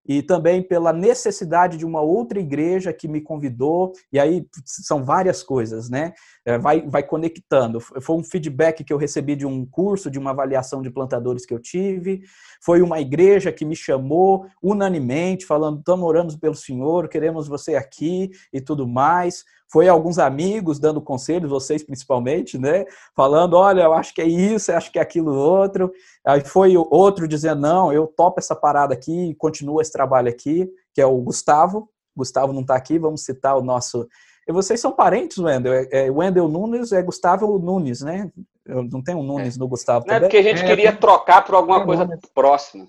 e 0.04 0.20
também 0.20 0.62
pela 0.62 0.92
necessidade 0.92 1.76
de 1.76 1.86
uma 1.86 2.00
outra 2.00 2.40
igreja 2.40 2.92
que 2.92 3.06
me 3.06 3.20
convidou, 3.20 3.92
e 4.12 4.18
aí 4.18 4.46
são 4.64 5.04
várias 5.04 5.42
coisas, 5.42 5.88
né? 5.88 6.12
É, 6.44 6.58
vai, 6.58 6.80
vai 6.82 7.02
conectando. 7.02 7.78
Foi 7.80 8.16
um 8.16 8.24
feedback 8.24 8.82
que 8.82 8.92
eu 8.92 8.96
recebi 8.96 9.36
de 9.36 9.46
um 9.46 9.64
curso, 9.64 10.10
de 10.10 10.18
uma 10.18 10.30
avaliação 10.30 10.82
de 10.82 10.90
plantadores 10.90 11.46
que 11.46 11.54
eu 11.54 11.60
tive, 11.60 12.22
foi 12.60 12.82
uma 12.82 13.00
igreja 13.00 13.52
que 13.52 13.64
me 13.64 13.76
chamou 13.76 14.46
unanimemente, 14.60 15.46
falando: 15.46 15.78
estamos 15.78 16.04
orando 16.04 16.38
pelo 16.38 16.54
Senhor, 16.54 17.08
queremos 17.08 17.46
você 17.46 17.76
aqui 17.76 18.30
e 18.52 18.60
tudo 18.60 18.88
mais 18.88 19.44
foi 19.72 19.88
alguns 19.88 20.18
amigos 20.18 20.78
dando 20.78 21.00
conselhos, 21.00 21.48
vocês 21.48 21.82
principalmente, 21.82 22.58
né? 22.58 22.84
Falando, 23.16 23.54
olha, 23.54 23.80
eu 23.80 23.94
acho 23.94 24.12
que 24.12 24.20
é 24.20 24.26
isso, 24.26 24.70
eu 24.70 24.76
acho 24.76 24.92
que 24.92 24.98
é 24.98 25.02
aquilo 25.02 25.34
outro. 25.34 25.90
Aí 26.26 26.42
foi 26.42 26.76
outro 26.76 27.26
dizendo, 27.26 27.62
não, 27.62 27.90
eu 27.90 28.06
topo 28.06 28.38
essa 28.38 28.54
parada 28.54 28.92
aqui, 28.92 29.34
continua 29.36 29.80
esse 29.80 29.90
trabalho 29.90 30.28
aqui, 30.28 30.70
que 30.92 31.00
é 31.00 31.06
o 31.06 31.16
Gustavo. 31.22 31.88
Gustavo 32.14 32.52
não 32.52 32.60
está 32.60 32.76
aqui, 32.76 32.98
vamos 32.98 33.24
citar 33.24 33.56
o 33.56 33.62
nosso. 33.62 34.06
E 34.46 34.52
vocês 34.52 34.80
são 34.80 34.92
parentes, 34.92 35.38
Wendel? 35.38 35.72
É, 35.72 35.88
é 35.90 36.10
Wendel 36.10 36.48
Nunes 36.48 36.92
é 36.92 37.02
Gustavo 37.02 37.58
Nunes, 37.58 38.00
né? 38.02 38.30
Eu 38.66 38.82
não 38.84 39.02
tem 39.02 39.14
um 39.14 39.22
Nunes 39.22 39.56
é. 39.56 39.58
no 39.58 39.68
Gustavo. 39.68 40.06
Não 40.06 40.14
é 40.14 40.20
porque 40.20 40.36
a 40.36 40.42
gente 40.42 40.62
é, 40.62 40.66
queria 40.66 40.92
trocar 40.94 41.44
por 41.44 41.54
alguma 41.54 41.84
coisa 41.84 42.04
Nunes. 42.04 42.20
próxima. 42.34 42.86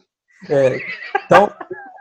É, 0.50 0.78
então, 1.26 1.50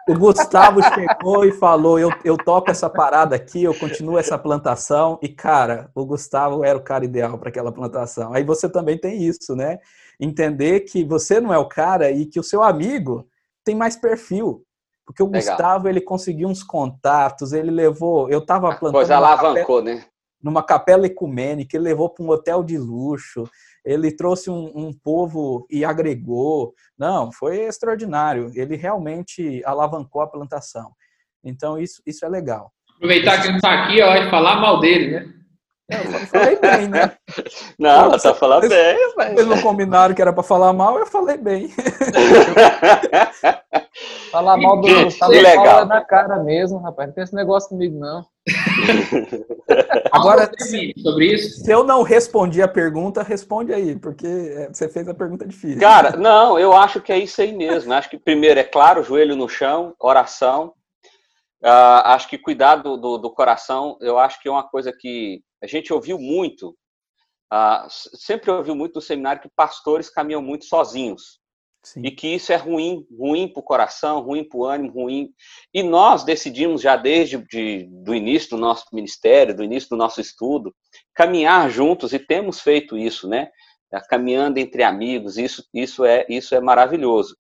o 0.09 0.19
Gustavo 0.19 0.81
chegou 0.83 1.45
e 1.45 1.53
falou: 1.53 1.99
eu, 1.99 2.11
eu 2.25 2.37
toco 2.37 2.71
essa 2.71 2.91
parada 2.91 3.37
aqui, 3.37 3.63
eu 3.63 3.75
continuo 3.75 4.19
essa 4.19 4.39
plantação. 4.39 5.19
E, 5.23 5.29
cara, 5.29 5.91
o 5.95 6.05
Gustavo 6.05 6.65
era 6.65 6.77
o 6.77 6.83
cara 6.83 7.05
ideal 7.05 7.39
para 7.39 7.51
aquela 7.51 7.71
plantação. 7.71 8.33
Aí 8.33 8.43
você 8.43 8.69
também 8.69 8.99
tem 8.99 9.23
isso, 9.23 9.55
né? 9.55 9.79
Entender 10.19 10.81
que 10.81 11.05
você 11.05 11.41
não 11.41 11.53
é 11.53 11.59
o 11.59 11.69
cara 11.69 12.11
e 12.11 12.27
que 12.27 12.41
o 12.41 12.43
seu 12.43 12.63
amigo 12.63 13.27
tem 13.65 13.75
mais 13.75 13.97
perfil. 13.97 14.65
Porque 15.07 15.23
o 15.23 15.27
Legal. 15.27 15.41
Gustavo, 15.41 15.89
ele 15.89 16.01
conseguiu 16.01 16.49
uns 16.49 16.63
contatos, 16.63 17.53
ele 17.53 17.71
levou. 17.71 18.31
Eu 18.31 18.39
estava 18.39 18.69
plantando. 18.75 18.93
Coisa 18.93 19.17
alavancou, 19.17 19.79
capela, 19.79 19.83
né? 19.83 20.05
Numa 20.43 20.63
capela 20.63 21.07
ecumênica, 21.07 21.77
ele 21.77 21.85
levou 21.85 22.11
para 22.11 22.25
um 22.25 22.31
hotel 22.31 22.63
de 22.63 22.79
luxo 22.79 23.49
ele 23.85 24.13
trouxe 24.13 24.49
um, 24.49 24.71
um, 24.75 24.93
povo 24.93 25.67
e 25.69 25.85
agregou. 25.85 26.73
Não, 26.97 27.33
foi 27.33 27.61
extraordinário. 27.61 28.51
Ele 28.55 28.77
realmente 28.77 29.63
alavancou 29.65 30.23
a 30.23 30.27
plantação. 30.27 30.93
Então, 31.45 31.79
isso, 31.79 32.01
isso 32.07 32.25
é 32.25 32.29
legal. 32.29 32.73
Aproveitar 32.97 33.41
que 33.41 33.49
ele 33.49 33.57
está 33.57 33.85
aqui 33.85 34.01
ó, 34.01 34.15
e 34.15 34.31
falar 34.31 34.61
mal 34.61 34.79
dele, 34.79 35.11
né? 35.11 35.35
Eu 35.93 36.27
falei 36.27 36.57
bem, 36.57 36.89
né? 36.89 37.13
Não, 37.79 38.07
ela 38.07 38.19
tá 38.19 38.35
falando 38.35 38.69
bem, 38.69 38.97
mas... 39.17 39.33
Eles 39.33 39.47
não 39.47 39.61
combinaram 39.61 40.15
que 40.15 40.23
era 40.23 40.33
para 40.33 40.43
falar 40.43 40.73
mal, 40.73 40.99
eu 40.99 41.07
falei 41.07 41.37
bem. 41.37 41.69
falar 44.31 44.57
mal 44.57 44.81
do 44.81 45.05
Gustavo 45.05 45.35
é 45.35 45.85
na 45.85 46.05
cara 46.05 46.43
mesmo, 46.43 46.79
rapaz. 46.79 47.09
Não 47.09 47.15
tem 47.15 47.25
esse 47.25 47.35
negócio 47.35 47.69
comigo, 47.69 47.99
não. 47.99 48.25
Agora, 50.11 50.51
se, 50.59 50.95
sobre 51.01 51.35
isso? 51.35 51.65
se 51.65 51.71
eu 51.71 51.85
não 51.85 52.03
respondi 52.03 52.63
a 52.63 52.69
pergunta, 52.69 53.23
responde 53.23 53.73
aí, 53.73 53.97
porque 53.97 54.27
é, 54.27 54.69
você 54.73 54.89
fez 54.89 55.09
a 55.09 55.15
pergunta 55.15 55.47
difícil. 55.47 55.81
Cara, 55.81 56.17
não, 56.17 56.59
eu 56.59 56.73
acho 56.73 57.01
que 57.01 57.13
é 57.13 57.19
isso 57.19 57.41
aí 57.41 57.53
mesmo. 57.53 57.93
Acho 57.93 58.11
que 58.11 58.19
primeiro 58.19 58.59
é 58.59 58.65
claro, 58.65 59.05
joelho 59.05 59.37
no 59.37 59.49
chão, 59.49 59.95
oração. 59.99 60.73
Uh, 61.63 62.03
acho 62.07 62.29
que 62.29 62.37
cuidar 62.37 62.77
do, 62.77 62.97
do, 62.97 63.19
do, 63.19 63.31
coração, 63.31 63.97
eu 64.01 64.19
acho 64.19 64.41
que 64.43 64.49
é 64.49 64.51
uma 64.51 64.69
coisa 64.69 64.93
que 64.93 65.43
a 65.63 65.67
gente 65.67 65.93
ouviu 65.93 66.19
muito, 66.19 66.71
uh, 67.53 67.87
sempre 67.89 68.51
ouviu 68.51 68.75
muito 68.75 68.97
no 68.97 69.01
seminário 69.01 69.41
que 69.41 69.49
pastores 69.55 70.11
caminham 70.11 70.43
muito 70.43 70.65
sozinhos. 70.65 71.41
Sim. 71.85 72.03
E 72.05 72.11
que 72.13 72.29
isso 72.29 72.53
é 72.53 72.57
ruim, 72.57 73.05
ruim 73.17 73.49
para 73.49 73.61
o 73.61 73.65
coração, 73.65 74.21
ruim 74.21 74.45
para 74.45 74.59
o 74.59 74.65
ânimo, 74.65 74.93
ruim. 74.93 75.31
E 75.75 75.83
nós 75.83 76.23
decidimos 76.23 76.81
já 76.81 76.97
desde 76.97 77.39
de, 77.39 77.89
do 77.91 78.15
início 78.15 78.51
do 78.51 78.57
nosso 78.57 78.87
ministério, 78.93 79.55
do 79.55 79.65
início 79.65 79.89
do 79.91 79.97
nosso 79.97 80.21
estudo, 80.21 80.73
caminhar 81.13 81.69
juntos 81.71 82.13
e 82.13 82.21
temos 82.21 82.61
feito 82.61 82.97
isso, 82.97 83.29
né? 83.29 83.51
Caminhando 84.09 84.59
entre 84.59 84.83
amigos, 84.85 85.37
isso, 85.37 85.65
isso, 85.75 86.05
é, 86.05 86.25
isso 86.29 86.55
é 86.55 86.61
maravilhoso. 86.61 87.37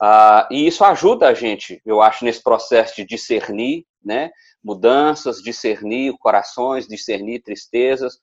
Uh, 0.00 0.46
e 0.52 0.66
isso 0.66 0.84
ajuda 0.84 1.28
a 1.28 1.34
gente, 1.34 1.82
eu 1.84 2.00
acho, 2.00 2.24
nesse 2.24 2.42
processo 2.42 2.96
de 2.96 3.04
discernir, 3.04 3.84
né? 4.04 4.30
Mudanças, 4.62 5.42
discernir 5.42 6.14
corações, 6.18 6.86
discernir 6.86 7.42
tristezas. 7.42 8.18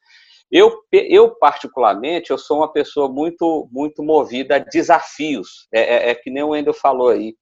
Eu, 0.51 0.73
eu 0.91 1.35
particularmente, 1.35 2.31
eu 2.31 2.38
sou 2.38 2.57
uma 2.57 2.71
pessoa 2.71 3.09
muito, 3.09 3.67
muito 3.71 4.03
movida 4.03 4.55
a 4.55 4.59
desafios. 4.59 5.67
É, 5.73 5.81
é, 5.81 6.09
é 6.11 6.15
que 6.15 6.29
nem 6.29 6.43
o 6.43 6.49
Wendel 6.49 6.73
falou 6.73 7.09
aí. 7.09 7.35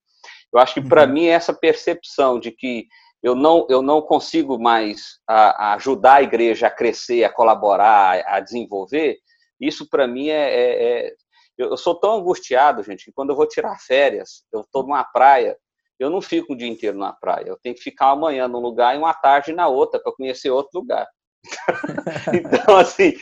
Eu 0.52 0.58
acho 0.58 0.74
que 0.74 0.88
para 0.88 1.04
uhum. 1.04 1.12
mim 1.12 1.26
essa 1.26 1.52
percepção 1.52 2.40
de 2.40 2.50
que 2.50 2.86
eu 3.22 3.34
não, 3.34 3.66
eu 3.70 3.82
não 3.82 4.02
consigo 4.02 4.58
mais 4.58 5.18
a, 5.26 5.70
a 5.70 5.74
ajudar 5.74 6.16
a 6.16 6.22
igreja 6.22 6.66
a 6.66 6.70
crescer, 6.70 7.24
a 7.24 7.32
colaborar, 7.32 8.22
a 8.26 8.38
desenvolver, 8.40 9.16
isso 9.60 9.88
para 9.88 10.06
mim 10.06 10.28
é, 10.28 10.50
é, 10.50 11.06
é 11.06 11.12
eu, 11.56 11.70
eu, 11.70 11.76
sou 11.76 11.94
tão 11.94 12.16
angustiado, 12.16 12.82
gente, 12.82 13.04
que 13.04 13.12
quando 13.12 13.30
eu 13.30 13.36
vou 13.36 13.46
tirar 13.46 13.78
férias, 13.78 14.44
eu 14.52 14.60
estou 14.60 14.82
numa 14.82 15.04
praia, 15.04 15.56
eu 15.98 16.10
não 16.10 16.20
fico 16.20 16.52
o 16.52 16.56
dia 16.56 16.68
inteiro 16.68 16.98
na 16.98 17.12
praia. 17.12 17.46
Eu 17.48 17.58
tenho 17.62 17.74
que 17.74 17.82
ficar 17.82 18.10
amanhã 18.10 18.48
num 18.48 18.58
lugar 18.58 18.94
e 18.94 18.98
uma 18.98 19.14
tarde 19.14 19.52
na 19.52 19.68
outra 19.68 20.00
para 20.00 20.12
conhecer 20.12 20.50
outro 20.50 20.80
lugar. 20.80 21.06
então, 22.32 22.76
assim, 22.76 23.12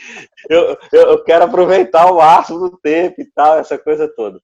eu, 0.49 0.77
eu 0.93 1.25
quero 1.25 1.45
aproveitar 1.45 2.11
o 2.11 2.17
máximo 2.17 2.71
do 2.71 2.79
tempo 2.79 3.21
e 3.21 3.31
tal, 3.33 3.59
essa 3.59 3.77
coisa 3.77 4.09
toda. 4.15 4.41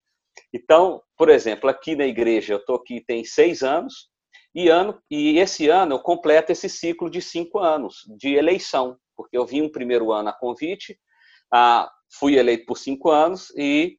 Então, 0.53 1.03
por 1.16 1.29
exemplo, 1.29 1.68
aqui 1.68 1.94
na 1.94 2.07
igreja, 2.07 2.55
eu 2.55 2.59
estou 2.59 2.77
aqui 2.77 3.01
tem 3.01 3.24
seis 3.24 3.62
anos, 3.62 4.09
e, 4.55 4.68
ano, 4.68 5.01
e 5.11 5.38
esse 5.38 5.68
ano 5.68 5.94
eu 5.94 5.98
completo 6.01 6.51
esse 6.53 6.68
ciclo 6.68 7.11
de 7.11 7.20
cinco 7.20 7.59
anos 7.59 8.05
de 8.18 8.35
eleição, 8.35 8.96
porque 9.16 9.37
eu 9.37 9.46
vim 9.46 9.62
um 9.62 9.70
primeiro 9.70 10.11
ano 10.11 10.31
a 10.31 10.33
convite, 10.33 10.98
ah, 11.53 11.90
fui 12.11 12.37
eleito 12.37 12.66
por 12.66 12.79
cinco 12.79 13.11
anos 13.11 13.53
e, 13.57 13.97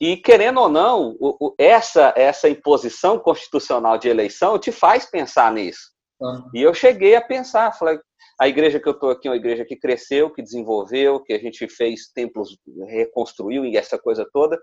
e 0.00 0.16
querendo 0.16 0.60
ou 0.60 0.68
não, 0.68 1.16
o, 1.20 1.36
o, 1.40 1.54
essa, 1.58 2.12
essa 2.16 2.48
imposição 2.48 3.18
constitucional 3.18 3.98
de 3.98 4.08
eleição 4.08 4.58
te 4.58 4.72
faz 4.72 5.06
pensar 5.06 5.52
nisso. 5.52 5.92
Uhum. 6.20 6.50
E 6.54 6.62
eu 6.62 6.72
cheguei 6.72 7.14
a 7.14 7.20
pensar, 7.20 7.72
falei, 7.72 7.98
a 8.40 8.48
igreja 8.48 8.80
que 8.80 8.88
eu 8.88 8.92
estou 8.92 9.10
aqui 9.10 9.28
é 9.28 9.30
uma 9.30 9.36
igreja 9.36 9.64
que 9.64 9.76
cresceu, 9.76 10.32
que 10.32 10.42
desenvolveu, 10.42 11.20
que 11.20 11.32
a 11.32 11.38
gente 11.38 11.68
fez 11.68 12.08
templos, 12.12 12.56
reconstruiu 12.88 13.64
e 13.64 13.76
essa 13.76 13.98
coisa 13.98 14.26
toda. 14.32 14.58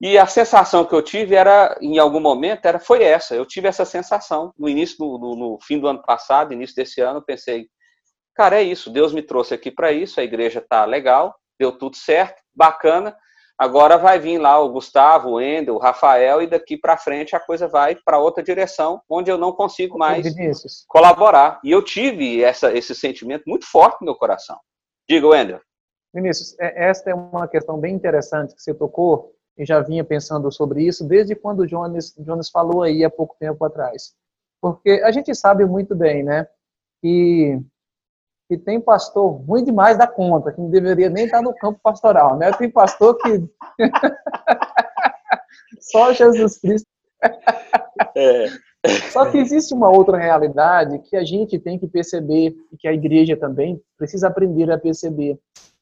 E 0.00 0.18
a 0.18 0.26
sensação 0.26 0.84
que 0.84 0.94
eu 0.94 1.02
tive 1.02 1.34
era, 1.34 1.78
em 1.80 1.98
algum 1.98 2.20
momento, 2.20 2.66
era 2.66 2.78
foi 2.78 3.02
essa. 3.02 3.34
Eu 3.34 3.46
tive 3.46 3.68
essa 3.68 3.84
sensação 3.84 4.52
no 4.58 4.68
início, 4.68 4.96
do, 4.98 5.18
no, 5.18 5.36
no 5.36 5.58
fim 5.62 5.78
do 5.78 5.86
ano 5.86 6.02
passado, 6.02 6.52
início 6.52 6.74
desse 6.74 7.00
ano, 7.00 7.24
pensei, 7.24 7.68
cara, 8.34 8.60
é 8.60 8.62
isso. 8.62 8.90
Deus 8.90 9.12
me 9.12 9.22
trouxe 9.22 9.54
aqui 9.54 9.70
para 9.70 9.92
isso. 9.92 10.20
A 10.20 10.24
igreja 10.24 10.58
está 10.58 10.84
legal, 10.84 11.34
deu 11.58 11.72
tudo 11.72 11.96
certo, 11.96 12.42
bacana. 12.54 13.16
Agora 13.56 13.96
vai 13.96 14.18
vir 14.18 14.38
lá 14.38 14.58
o 14.58 14.70
Gustavo, 14.70 15.30
o 15.30 15.40
Endel, 15.40 15.76
o 15.76 15.78
Rafael, 15.78 16.42
e 16.42 16.46
daqui 16.46 16.76
para 16.76 16.96
frente 16.96 17.36
a 17.36 17.40
coisa 17.40 17.68
vai 17.68 17.94
para 17.94 18.18
outra 18.18 18.42
direção, 18.42 19.00
onde 19.08 19.30
eu 19.30 19.38
não 19.38 19.52
consigo 19.52 19.96
mais 19.96 20.24
Vinícius. 20.34 20.84
colaborar. 20.88 21.60
E 21.62 21.70
eu 21.70 21.82
tive 21.82 22.42
essa, 22.42 22.76
esse 22.76 22.94
sentimento 22.94 23.44
muito 23.46 23.64
forte 23.64 23.98
no 24.00 24.06
meu 24.06 24.16
coração. 24.16 24.58
Diga, 25.08 25.28
Wendel. 25.28 25.60
Vinícius, 26.12 26.58
é, 26.58 26.88
esta 26.88 27.10
é 27.10 27.14
uma 27.14 27.46
questão 27.46 27.78
bem 27.78 27.94
interessante 27.94 28.54
que 28.54 28.62
você 28.62 28.74
tocou, 28.74 29.32
e 29.56 29.64
já 29.64 29.80
vinha 29.80 30.04
pensando 30.04 30.50
sobre 30.50 30.82
isso 30.82 31.06
desde 31.06 31.34
quando 31.34 31.60
o 31.60 31.66
Jones, 31.66 32.12
Jones 32.18 32.50
falou 32.50 32.82
aí 32.82 33.04
há 33.04 33.10
pouco 33.10 33.36
tempo 33.38 33.64
atrás. 33.64 34.14
Porque 34.60 35.02
a 35.04 35.10
gente 35.12 35.34
sabe 35.34 35.64
muito 35.64 35.94
bem, 35.94 36.24
né, 36.24 36.46
que 37.00 37.60
que 38.48 38.58
tem 38.58 38.80
pastor 38.80 39.40
ruim 39.42 39.64
demais 39.64 39.96
da 39.96 40.06
conta, 40.06 40.52
que 40.52 40.60
não 40.60 40.70
deveria 40.70 41.08
nem 41.08 41.24
estar 41.24 41.42
no 41.42 41.54
campo 41.54 41.80
pastoral, 41.82 42.36
né? 42.36 42.52
Tem 42.52 42.70
pastor 42.70 43.16
que 43.18 43.42
só 45.80 46.12
Jesus 46.12 46.58
Cristo. 46.58 46.86
É. 48.14 48.46
Só 49.10 49.30
que 49.30 49.38
existe 49.38 49.72
uma 49.72 49.88
outra 49.88 50.18
realidade 50.18 50.98
que 50.98 51.16
a 51.16 51.24
gente 51.24 51.58
tem 51.58 51.78
que 51.78 51.86
perceber 51.86 52.54
e 52.70 52.76
que 52.76 52.86
a 52.86 52.92
igreja 52.92 53.36
também 53.36 53.80
precisa 53.96 54.28
aprender 54.28 54.70
a 54.70 54.78
perceber, 54.78 55.38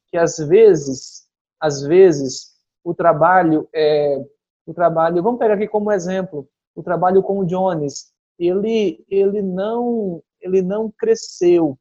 que 0.08 0.16
às 0.16 0.38
vezes, 0.38 1.24
às 1.60 1.82
vezes 1.82 2.52
o 2.84 2.94
trabalho 2.94 3.68
é 3.74 4.24
o 4.64 4.72
trabalho, 4.72 5.20
vamos 5.20 5.40
pegar 5.40 5.54
aqui 5.54 5.66
como 5.66 5.90
exemplo, 5.90 6.48
o 6.76 6.82
trabalho 6.84 7.20
com 7.22 7.40
o 7.40 7.44
Jones, 7.44 8.12
ele 8.38 9.04
ele 9.08 9.42
não 9.42 10.22
ele 10.40 10.62
não 10.62 10.92
cresceu 10.96 11.76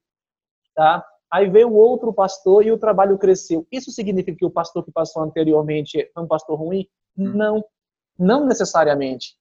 tá? 0.82 1.06
Aí 1.32 1.48
veio 1.48 1.72
outro 1.72 2.12
pastor 2.12 2.66
e 2.66 2.72
o 2.72 2.78
trabalho 2.78 3.16
cresceu. 3.16 3.68
Isso 3.72 3.92
significa 3.92 4.36
que 4.36 4.46
o 4.46 4.50
pastor 4.50 4.84
que 4.84 4.92
passou 4.92 5.22
anteriormente 5.22 6.00
é 6.00 6.20
um 6.20 6.28
pastor 6.28 6.58
ruim? 6.58 6.88
Hum. 7.16 7.34
Não, 7.36 7.64
não 8.18 8.48
necessariamente. 8.48 9.38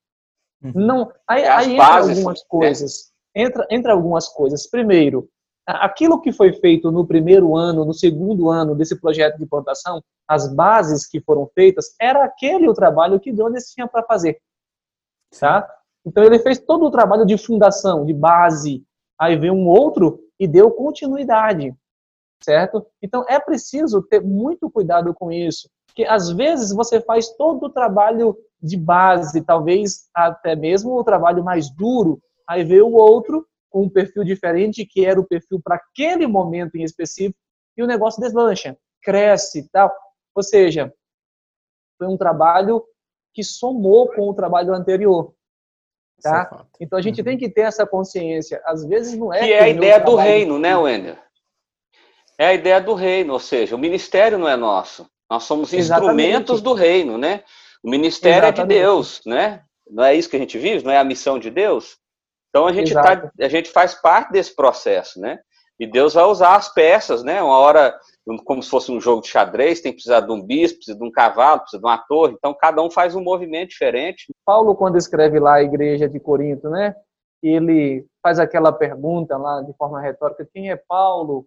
Uhum. 0.62 0.72
Não. 0.74 1.12
Aí, 1.26 1.46
aí 1.46 1.72
entra 1.72 1.96
algumas 1.96 2.40
né? 2.40 2.46
coisas. 2.46 3.12
Entra, 3.34 3.66
entra 3.70 3.92
algumas 3.94 4.28
coisas. 4.28 4.68
Primeiro, 4.68 5.30
aquilo 5.66 6.20
que 6.20 6.30
foi 6.30 6.52
feito 6.52 6.92
no 6.92 7.06
primeiro 7.06 7.56
ano, 7.56 7.86
no 7.86 7.94
segundo 7.94 8.50
ano 8.50 8.74
desse 8.74 9.00
projeto 9.00 9.38
de 9.38 9.46
plantação, 9.46 10.02
as 10.28 10.52
bases 10.54 11.06
que 11.06 11.22
foram 11.22 11.50
feitas, 11.54 11.94
era 11.98 12.22
aquele 12.22 12.68
o 12.68 12.74
trabalho 12.74 13.18
que 13.18 13.32
Jones 13.32 13.72
tinha 13.72 13.88
para 13.88 14.04
fazer. 14.04 14.38
Tá? 15.40 15.66
Então 16.04 16.22
ele 16.22 16.38
fez 16.38 16.58
todo 16.58 16.84
o 16.84 16.90
trabalho 16.90 17.24
de 17.24 17.38
fundação, 17.38 18.04
de 18.04 18.12
base. 18.12 18.84
Aí 19.18 19.36
veio 19.36 19.54
um 19.54 19.66
outro 19.66 20.29
e 20.40 20.48
deu 20.48 20.70
continuidade, 20.70 21.74
certo? 22.42 22.86
Então 23.02 23.24
é 23.28 23.38
preciso 23.38 24.02
ter 24.02 24.22
muito 24.22 24.70
cuidado 24.70 25.12
com 25.12 25.30
isso, 25.30 25.68
porque 25.86 26.04
às 26.04 26.30
vezes 26.30 26.72
você 26.72 27.00
faz 27.00 27.28
todo 27.36 27.66
o 27.66 27.70
trabalho 27.70 28.34
de 28.62 28.76
base, 28.76 29.42
talvez 29.42 30.08
até 30.14 30.56
mesmo 30.56 30.98
o 30.98 31.04
trabalho 31.04 31.44
mais 31.44 31.70
duro, 31.70 32.18
aí 32.48 32.64
vê 32.64 32.80
o 32.80 32.92
outro 32.92 33.46
com 33.68 33.82
um 33.82 33.88
perfil 33.88 34.24
diferente, 34.24 34.86
que 34.86 35.04
era 35.04 35.20
o 35.20 35.26
perfil 35.26 35.60
para 35.62 35.76
aquele 35.76 36.26
momento 36.26 36.74
em 36.74 36.82
específico, 36.82 37.38
e 37.76 37.82
o 37.82 37.86
negócio 37.86 38.20
deslancha, 38.20 38.76
cresce 39.02 39.60
e 39.60 39.68
tal. 39.68 39.94
Ou 40.34 40.42
seja, 40.42 40.92
foi 41.96 42.08
um 42.08 42.16
trabalho 42.16 42.84
que 43.32 43.44
somou 43.44 44.08
com 44.08 44.28
o 44.28 44.34
trabalho 44.34 44.74
anterior. 44.74 45.32
Tá? 46.22 46.48
É 46.52 46.84
então 46.84 46.98
a 46.98 47.02
gente 47.02 47.20
uhum. 47.20 47.24
tem 47.24 47.38
que 47.38 47.48
ter 47.48 47.62
essa 47.62 47.86
consciência. 47.86 48.60
Às 48.64 48.84
vezes 48.84 49.16
não 49.16 49.32
é. 49.32 49.40
Que 49.40 49.52
é 49.52 49.62
a 49.62 49.68
ideia 49.68 49.98
do 50.00 50.16
reino, 50.16 50.58
né, 50.58 50.76
Wender? 50.76 51.18
É 52.38 52.46
a 52.46 52.54
ideia 52.54 52.80
do 52.80 52.94
reino, 52.94 53.34
ou 53.34 53.38
seja, 53.38 53.76
o 53.76 53.78
ministério 53.78 54.38
não 54.38 54.48
é 54.48 54.56
nosso. 54.56 55.06
Nós 55.30 55.44
somos 55.44 55.72
instrumentos 55.72 56.58
Exatamente. 56.58 56.62
do 56.62 56.72
reino, 56.72 57.18
né? 57.18 57.44
O 57.82 57.90
ministério 57.90 58.44
Exatamente. 58.44 58.60
é 58.60 58.78
de 58.78 58.82
Deus, 58.82 59.20
né? 59.26 59.62
Não 59.88 60.04
é 60.04 60.14
isso 60.14 60.28
que 60.28 60.36
a 60.36 60.38
gente 60.38 60.58
vive? 60.58 60.84
Não 60.84 60.92
é 60.92 60.98
a 60.98 61.04
missão 61.04 61.38
de 61.38 61.50
Deus? 61.50 61.98
Então 62.48 62.66
a 62.66 62.72
gente, 62.72 62.92
tá, 62.92 63.30
a 63.40 63.48
gente 63.48 63.70
faz 63.70 63.94
parte 63.94 64.32
desse 64.32 64.54
processo, 64.54 65.20
né? 65.20 65.38
E 65.78 65.86
Deus 65.86 66.14
vai 66.14 66.24
usar 66.24 66.56
as 66.56 66.72
peças, 66.72 67.22
né? 67.22 67.42
Uma 67.42 67.58
hora 67.58 67.98
como 68.38 68.62
se 68.62 68.70
fosse 68.70 68.90
um 68.92 69.00
jogo 69.00 69.22
de 69.22 69.28
xadrez, 69.28 69.80
tem 69.80 69.92
que 69.92 69.96
precisar 69.96 70.20
de 70.20 70.32
um 70.32 70.42
bispo, 70.42 70.78
precisa 70.78 70.98
de 70.98 71.04
um 71.04 71.10
cavalo, 71.10 71.60
precisa 71.60 71.80
de 71.80 71.86
uma 71.86 71.98
torre, 71.98 72.34
então 72.34 72.54
cada 72.54 72.82
um 72.82 72.90
faz 72.90 73.14
um 73.14 73.22
movimento 73.22 73.70
diferente. 73.70 74.26
Paulo, 74.44 74.74
quando 74.74 74.96
escreve 74.96 75.38
lá 75.38 75.54
a 75.54 75.62
igreja 75.62 76.08
de 76.08 76.20
Corinto, 76.20 76.68
né, 76.68 76.94
ele 77.42 78.06
faz 78.22 78.38
aquela 78.38 78.72
pergunta 78.72 79.36
lá 79.36 79.62
de 79.62 79.72
forma 79.74 80.00
retórica, 80.00 80.48
quem 80.52 80.70
é 80.70 80.76
Paulo, 80.76 81.46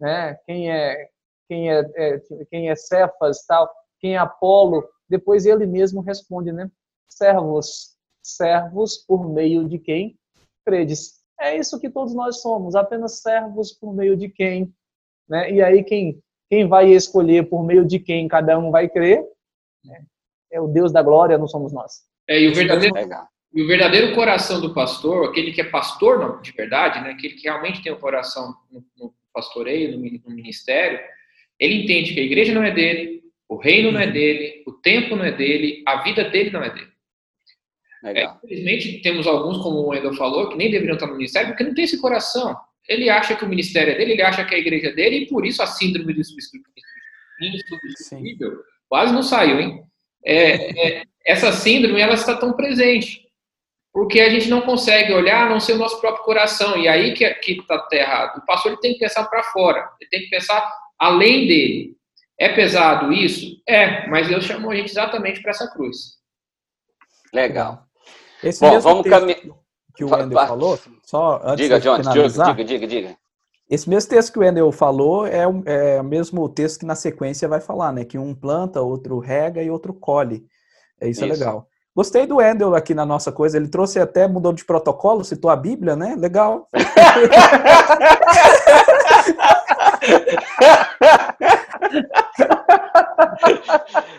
né, 0.00 0.36
quem 0.46 0.70
é 0.70 1.08
quem 1.48 1.72
é, 1.72 1.80
é 1.96 2.20
quem 2.50 2.68
é 2.68 2.76
Cefas, 2.76 3.44
tal, 3.46 3.70
quem 3.98 4.14
é 4.14 4.18
Apolo, 4.18 4.86
depois 5.08 5.46
ele 5.46 5.66
mesmo 5.66 6.02
responde, 6.02 6.52
né, 6.52 6.70
servos, 7.08 7.96
servos 8.22 8.98
por 8.98 9.28
meio 9.28 9.66
de 9.66 9.78
quem 9.78 10.18
credes. 10.66 11.18
É 11.40 11.56
isso 11.56 11.80
que 11.80 11.88
todos 11.88 12.12
nós 12.12 12.42
somos, 12.42 12.74
apenas 12.74 13.20
servos 13.20 13.72
por 13.72 13.94
meio 13.94 14.16
de 14.16 14.28
quem 14.28 14.74
né? 15.28 15.52
E 15.52 15.62
aí 15.62 15.84
quem 15.84 16.20
quem 16.50 16.66
vai 16.66 16.90
escolher 16.90 17.48
por 17.48 17.62
meio 17.62 17.84
de 17.84 17.98
quem 17.98 18.26
cada 18.26 18.58
um 18.58 18.70
vai 18.70 18.88
crer 18.88 19.22
né? 19.84 20.02
é 20.50 20.60
o 20.60 20.66
Deus 20.66 20.90
da 20.90 21.02
glória, 21.02 21.36
não 21.36 21.46
somos 21.46 21.72
nós. 21.72 22.02
É, 22.26 22.40
e 22.40 22.48
o 22.48 22.54
verdadeiro, 22.54 22.94
e 23.54 23.62
o 23.62 23.66
verdadeiro 23.66 24.14
coração 24.14 24.60
do 24.60 24.72
pastor, 24.72 25.28
aquele 25.28 25.52
que 25.52 25.60
é 25.60 25.64
pastor 25.64 26.18
não, 26.18 26.40
de 26.40 26.52
verdade, 26.52 27.00
né? 27.02 27.10
aquele 27.10 27.34
que 27.34 27.44
realmente 27.44 27.82
tem 27.82 27.92
o 27.92 27.98
coração 27.98 28.54
no, 28.70 28.84
no 28.96 29.14
pastoreio, 29.32 29.92
no, 29.92 29.98
no 29.98 30.34
ministério, 30.34 31.00
ele 31.58 31.82
entende 31.82 32.14
que 32.14 32.20
a 32.20 32.24
igreja 32.24 32.54
não 32.54 32.62
é 32.62 32.70
dele, 32.70 33.22
o 33.48 33.56
reino 33.56 33.90
não 33.90 34.00
é 34.00 34.06
dele, 34.06 34.62
o 34.66 34.72
tempo 34.72 35.16
não 35.16 35.24
é 35.24 35.32
dele, 35.32 35.82
a 35.86 36.02
vida 36.02 36.28
dele 36.28 36.50
não 36.50 36.62
é 36.62 36.70
dele. 36.70 36.92
É, 38.04 38.24
infelizmente, 38.44 39.00
temos 39.02 39.26
alguns, 39.26 39.58
como 39.58 39.78
o 39.78 39.88
Wendel 39.88 40.14
falou, 40.14 40.48
que 40.50 40.56
nem 40.56 40.70
deveriam 40.70 40.94
estar 40.94 41.06
no 41.06 41.16
ministério 41.16 41.48
porque 41.48 41.64
não 41.64 41.74
tem 41.74 41.84
esse 41.84 42.00
coração. 42.00 42.56
Ele 42.88 43.10
acha 43.10 43.36
que 43.36 43.44
o 43.44 43.48
ministério 43.48 43.92
é 43.92 43.96
dele, 43.96 44.12
ele 44.12 44.22
acha 44.22 44.44
que 44.44 44.54
a 44.54 44.58
igreja 44.58 44.88
é 44.88 44.92
dele, 44.92 45.16
e 45.16 45.28
por 45.28 45.44
isso 45.44 45.62
a 45.62 45.66
síndrome 45.66 46.14
do 46.14 46.20
insubstituível 46.20 46.64
quase 48.88 49.12
não 49.12 49.22
saiu, 49.22 49.60
hein? 49.60 49.84
É, 50.24 51.00
é, 51.00 51.02
essa 51.24 51.52
síndrome, 51.52 52.00
ela 52.00 52.14
está 52.14 52.36
tão 52.36 52.54
presente. 52.54 53.28
Porque 53.92 54.20
a 54.20 54.30
gente 54.30 54.48
não 54.48 54.62
consegue 54.62 55.12
olhar 55.12 55.46
a 55.46 55.50
não 55.50 55.60
ser 55.60 55.72
o 55.72 55.78
nosso 55.78 56.00
próprio 56.00 56.24
coração. 56.24 56.76
E 56.76 56.88
aí 56.88 57.14
que 57.14 57.24
está 57.24 57.88
errado. 57.92 58.38
O 58.38 58.46
pastor 58.46 58.72
ele 58.72 58.80
tem 58.80 58.92
que 58.92 59.00
pensar 59.00 59.24
para 59.24 59.42
fora. 59.44 59.88
Ele 60.00 60.10
tem 60.10 60.20
que 60.20 60.30
pensar 60.30 60.70
além 60.98 61.46
dele. 61.46 61.96
É 62.38 62.48
pesado 62.48 63.12
isso? 63.12 63.60
É, 63.66 64.06
mas 64.08 64.28
Deus 64.28 64.44
chamou 64.44 64.70
a 64.70 64.76
gente 64.76 64.90
exatamente 64.90 65.42
para 65.42 65.50
essa 65.50 65.68
cruz. 65.70 66.18
Legal. 67.32 67.84
Esse 68.42 68.60
Bom, 68.60 68.78
vamos 68.78 69.08
caminhar. 69.08 69.40
Que 69.98 70.04
o 70.04 70.14
Wendel 70.14 70.46
falou, 70.46 70.78
só 71.02 71.40
antes 71.42 71.64
diga, 71.64 71.80
John, 71.80 72.00
diga, 72.00 72.64
diga, 72.64 72.86
diga. 72.86 73.16
Esse 73.68 73.90
mesmo 73.90 74.08
texto 74.08 74.32
que 74.32 74.38
o 74.38 74.42
Wendel 74.42 74.70
falou 74.70 75.26
é, 75.26 75.42
é 75.66 76.00
o 76.00 76.04
mesmo 76.04 76.48
texto 76.48 76.78
que 76.78 76.86
na 76.86 76.94
sequência 76.94 77.48
vai 77.48 77.60
falar, 77.60 77.92
né? 77.92 78.04
Que 78.04 78.16
um 78.16 78.32
planta, 78.32 78.80
outro 78.80 79.18
rega 79.18 79.60
e 79.60 79.68
outro 79.68 79.92
colhe. 79.92 80.46
É 81.00 81.08
isso, 81.08 81.24
é 81.24 81.26
isso. 81.26 81.34
é 81.34 81.44
legal. 81.44 81.66
Gostei 81.96 82.28
do 82.28 82.36
Wendel 82.36 82.76
aqui 82.76 82.94
na 82.94 83.04
nossa 83.04 83.32
coisa. 83.32 83.56
Ele 83.56 83.66
trouxe 83.66 83.98
até, 83.98 84.28
mudou 84.28 84.52
de 84.52 84.64
protocolo, 84.64 85.24
citou 85.24 85.50
a 85.50 85.56
Bíblia, 85.56 85.96
né? 85.96 86.14
Legal. 86.16 86.68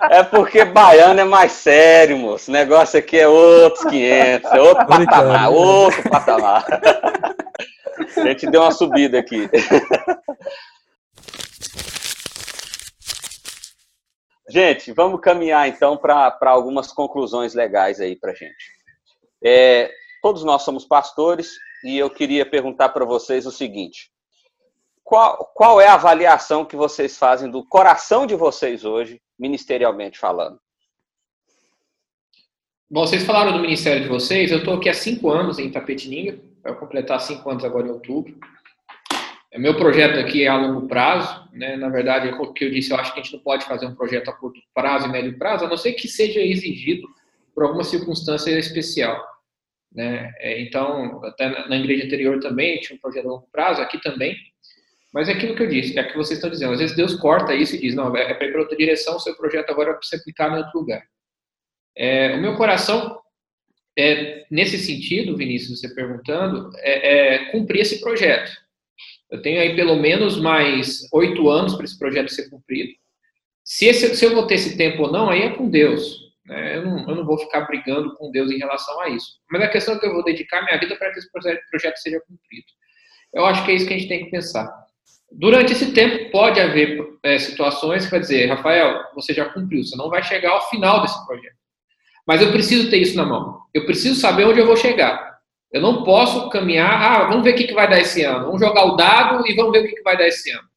É 0.09 0.23
porque 0.23 0.65
baiano 0.65 1.19
é 1.19 1.23
mais 1.23 1.51
sério, 1.51 2.17
moço. 2.17 2.49
O 2.49 2.53
negócio 2.53 2.97
aqui 2.97 3.19
é 3.19 3.27
outros 3.27 3.83
500, 3.83 4.51
é 4.51 4.61
outro 4.61 4.87
patamar, 4.87 5.41
né? 5.41 5.47
outro 5.49 6.09
patamar. 6.09 6.65
A 8.17 8.21
gente 8.21 8.49
deu 8.49 8.61
uma 8.61 8.71
subida 8.71 9.19
aqui. 9.19 9.49
Gente, 14.49 14.91
vamos 14.91 15.21
caminhar 15.21 15.67
então 15.69 15.95
para 15.95 16.35
algumas 16.41 16.91
conclusões 16.91 17.53
legais 17.53 17.99
aí 18.01 18.15
para 18.15 18.33
gente. 18.33 18.71
É, 19.43 19.91
todos 20.23 20.43
nós 20.43 20.63
somos 20.63 20.85
pastores 20.85 21.51
e 21.83 21.99
eu 21.99 22.09
queria 22.09 22.49
perguntar 22.49 22.89
para 22.89 23.05
vocês 23.05 23.45
o 23.45 23.51
seguinte: 23.51 24.09
qual, 25.09 25.51
qual 25.55 25.81
é 25.81 25.87
a 25.87 25.95
avaliação 25.95 26.63
que 26.63 26.75
vocês 26.75 27.17
fazem 27.17 27.49
do 27.49 27.65
coração 27.65 28.27
de 28.27 28.35
vocês 28.35 28.85
hoje, 28.85 29.19
ministerialmente 29.39 30.19
falando? 30.19 30.59
Bom, 32.87 33.07
vocês 33.07 33.23
falaram 33.23 33.53
do 33.53 33.59
ministério 33.59 34.03
de 34.03 34.07
vocês. 34.07 34.51
Eu 34.51 34.59
estou 34.59 34.75
aqui 34.75 34.87
há 34.87 34.93
cinco 34.93 35.31
anos 35.31 35.57
em 35.57 35.71
Tapetininga, 35.71 36.39
vai 36.61 36.75
completar 36.75 37.19
cinco 37.19 37.49
anos 37.49 37.65
agora 37.65 37.87
em 37.87 37.91
outubro. 37.91 38.37
É, 39.51 39.57
meu 39.57 39.75
projeto 39.75 40.19
aqui 40.19 40.43
é 40.43 40.47
a 40.47 40.57
longo 40.57 40.87
prazo, 40.87 41.49
né? 41.53 41.75
Na 41.75 41.89
verdade, 41.89 42.29
é 42.29 42.31
o 42.31 42.53
que 42.53 42.65
eu 42.65 42.69
disse, 42.69 42.91
eu 42.91 42.97
acho 42.97 43.11
que 43.11 43.19
a 43.19 43.23
gente 43.23 43.33
não 43.33 43.39
pode 43.41 43.65
fazer 43.65 43.87
um 43.87 43.95
projeto 43.95 44.29
a 44.29 44.33
curto 44.33 44.61
prazo 44.75 45.07
e 45.07 45.11
médio 45.11 45.39
prazo, 45.39 45.65
a 45.65 45.67
não 45.67 45.77
ser 45.77 45.93
que 45.93 46.07
seja 46.07 46.39
exigido 46.39 47.07
por 47.55 47.63
alguma 47.63 47.83
circunstância 47.83 48.51
especial. 48.51 49.19
Né? 49.91 50.31
É, 50.37 50.61
então, 50.61 51.19
até 51.25 51.67
na 51.67 51.77
igreja 51.77 52.05
anterior 52.05 52.39
também 52.39 52.79
tinha 52.79 52.95
um 52.95 52.99
projeto 52.99 53.25
a 53.25 53.29
longo 53.29 53.47
prazo, 53.51 53.81
aqui 53.81 53.99
também. 53.99 54.37
Mas 55.13 55.27
é 55.27 55.33
aquilo 55.33 55.55
que 55.55 55.63
eu 55.63 55.67
disse, 55.67 55.97
é 55.97 56.03
o 56.03 56.07
que 56.07 56.17
vocês 56.17 56.37
estão 56.37 56.49
dizendo. 56.49 56.73
Às 56.73 56.79
vezes 56.79 56.95
Deus 56.95 57.15
corta 57.15 57.53
isso 57.55 57.75
e 57.75 57.79
diz, 57.79 57.95
não, 57.95 58.15
é 58.15 58.33
para 58.33 58.47
ir 58.47 58.51
para 58.51 58.61
outra 58.61 58.77
direção, 58.77 59.15
o 59.15 59.19
seu 59.19 59.35
projeto 59.35 59.71
agora 59.71 59.89
é 59.89 59.93
para 59.93 60.01
você 60.03 60.15
aplicar 60.15 60.51
em 60.51 60.57
outro 60.57 60.79
lugar. 60.79 61.03
É, 61.97 62.35
o 62.35 62.41
meu 62.41 62.55
coração, 62.55 63.19
é, 63.97 64.45
nesse 64.51 64.77
sentido, 64.77 65.35
Vinícius, 65.35 65.79
você 65.79 65.93
perguntando, 65.93 66.69
é, 66.77 67.35
é 67.35 67.51
cumprir 67.51 67.81
esse 67.81 67.99
projeto. 67.99 68.51
Eu 69.31 69.41
tenho 69.41 69.61
aí 69.61 69.75
pelo 69.75 69.95
menos 69.95 70.39
mais 70.39 71.07
oito 71.11 71.49
anos 71.49 71.75
para 71.75 71.85
esse 71.85 71.97
projeto 71.97 72.29
ser 72.29 72.49
cumprido. 72.49 72.93
Se, 73.63 73.85
esse, 73.85 74.15
se 74.15 74.25
eu 74.25 74.33
vou 74.33 74.47
ter 74.47 74.55
esse 74.55 74.77
tempo 74.77 75.03
ou 75.03 75.11
não, 75.11 75.29
aí 75.29 75.41
é 75.43 75.49
com 75.49 75.69
Deus. 75.69 76.29
Né? 76.45 76.77
Eu, 76.77 76.85
não, 76.85 77.09
eu 77.09 77.15
não 77.15 77.25
vou 77.25 77.37
ficar 77.37 77.61
brigando 77.61 78.15
com 78.15 78.31
Deus 78.31 78.49
em 78.51 78.57
relação 78.57 78.99
a 79.01 79.09
isso. 79.09 79.39
Mas 79.51 79.61
a 79.61 79.67
questão 79.67 79.95
é 79.95 79.99
que 79.99 80.05
eu 80.07 80.13
vou 80.13 80.23
dedicar 80.23 80.63
minha 80.63 80.79
vida 80.79 80.95
para 80.95 81.11
que 81.11 81.19
esse 81.19 81.31
projeto, 81.31 81.61
projeto 81.69 81.97
seja 81.97 82.19
cumprido. 82.21 82.65
Eu 83.31 83.45
acho 83.45 83.63
que 83.63 83.71
é 83.71 83.75
isso 83.75 83.87
que 83.87 83.93
a 83.93 83.97
gente 83.97 84.09
tem 84.09 84.25
que 84.25 84.31
pensar. 84.31 84.67
Durante 85.31 85.73
esse 85.73 85.91
tempo, 85.91 86.31
pode 86.31 86.59
haver 86.59 86.99
é, 87.23 87.37
situações 87.37 88.05
que 88.05 88.11
vai 88.11 88.19
dizer, 88.19 88.47
Rafael, 88.47 89.03
você 89.13 89.33
já 89.33 89.45
cumpriu, 89.45 89.83
você 89.83 89.95
não 89.95 90.09
vai 90.09 90.23
chegar 90.23 90.51
ao 90.51 90.69
final 90.69 91.01
desse 91.01 91.25
projeto. 91.25 91.55
Mas 92.25 92.41
eu 92.41 92.51
preciso 92.51 92.89
ter 92.89 92.97
isso 92.97 93.15
na 93.15 93.25
mão. 93.25 93.59
Eu 93.73 93.85
preciso 93.85 94.19
saber 94.19 94.45
onde 94.45 94.59
eu 94.59 94.65
vou 94.65 94.75
chegar. 94.75 95.39
Eu 95.71 95.81
não 95.81 96.03
posso 96.03 96.49
caminhar, 96.49 96.91
ah, 96.91 97.27
vamos 97.27 97.43
ver 97.43 97.53
o 97.53 97.55
que 97.55 97.73
vai 97.73 97.87
dar 97.87 97.99
esse 97.99 98.23
ano. 98.23 98.45
Vamos 98.45 98.59
jogar 98.59 98.85
o 98.85 98.95
dado 98.95 99.47
e 99.47 99.55
vamos 99.55 99.71
ver 99.71 99.85
o 99.85 99.87
que 99.87 100.01
vai 100.01 100.17
dar 100.17 100.27
esse 100.27 100.49
ano. 100.51 100.67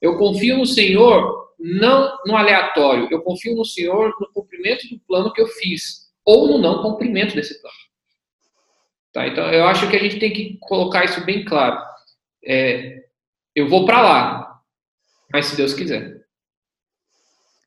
Eu 0.00 0.18
confio 0.18 0.58
no 0.58 0.66
Senhor, 0.66 1.48
não 1.58 2.18
no 2.26 2.36
aleatório. 2.36 3.08
Eu 3.10 3.22
confio 3.22 3.54
no 3.54 3.64
Senhor 3.64 4.14
no 4.20 4.28
cumprimento 4.32 4.88
do 4.88 4.98
plano 5.00 5.32
que 5.32 5.40
eu 5.40 5.46
fiz, 5.46 6.10
ou 6.24 6.48
no 6.48 6.58
não 6.58 6.82
cumprimento 6.82 7.34
desse 7.34 7.60
plano. 7.60 7.76
Tá? 9.12 9.26
Então, 9.26 9.46
eu 9.52 9.66
acho 9.66 9.88
que 9.88 9.96
a 9.96 10.00
gente 10.00 10.18
tem 10.18 10.32
que 10.32 10.58
colocar 10.60 11.04
isso 11.04 11.24
bem 11.24 11.44
claro. 11.44 11.78
É, 12.44 13.01
eu 13.54 13.68
vou 13.68 13.84
para 13.84 14.00
lá, 14.00 14.60
mas 15.32 15.46
se 15.46 15.56
Deus 15.56 15.74
quiser. 15.74 16.22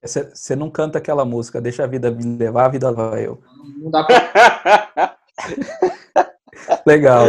Você 0.01 0.55
não 0.55 0.69
canta 0.69 0.99
aquela 0.99 1.25
música, 1.25 1.59
deixa 1.59 1.83
a 1.83 1.87
vida 1.87 2.11
me 2.11 2.37
levar, 2.37 2.65
a 2.65 2.69
vida 2.69 2.91
vai 2.91 3.25
eu. 3.25 3.41
Não 3.77 3.89
dá 3.89 4.03
pra... 4.03 5.17
Legal. 6.85 7.25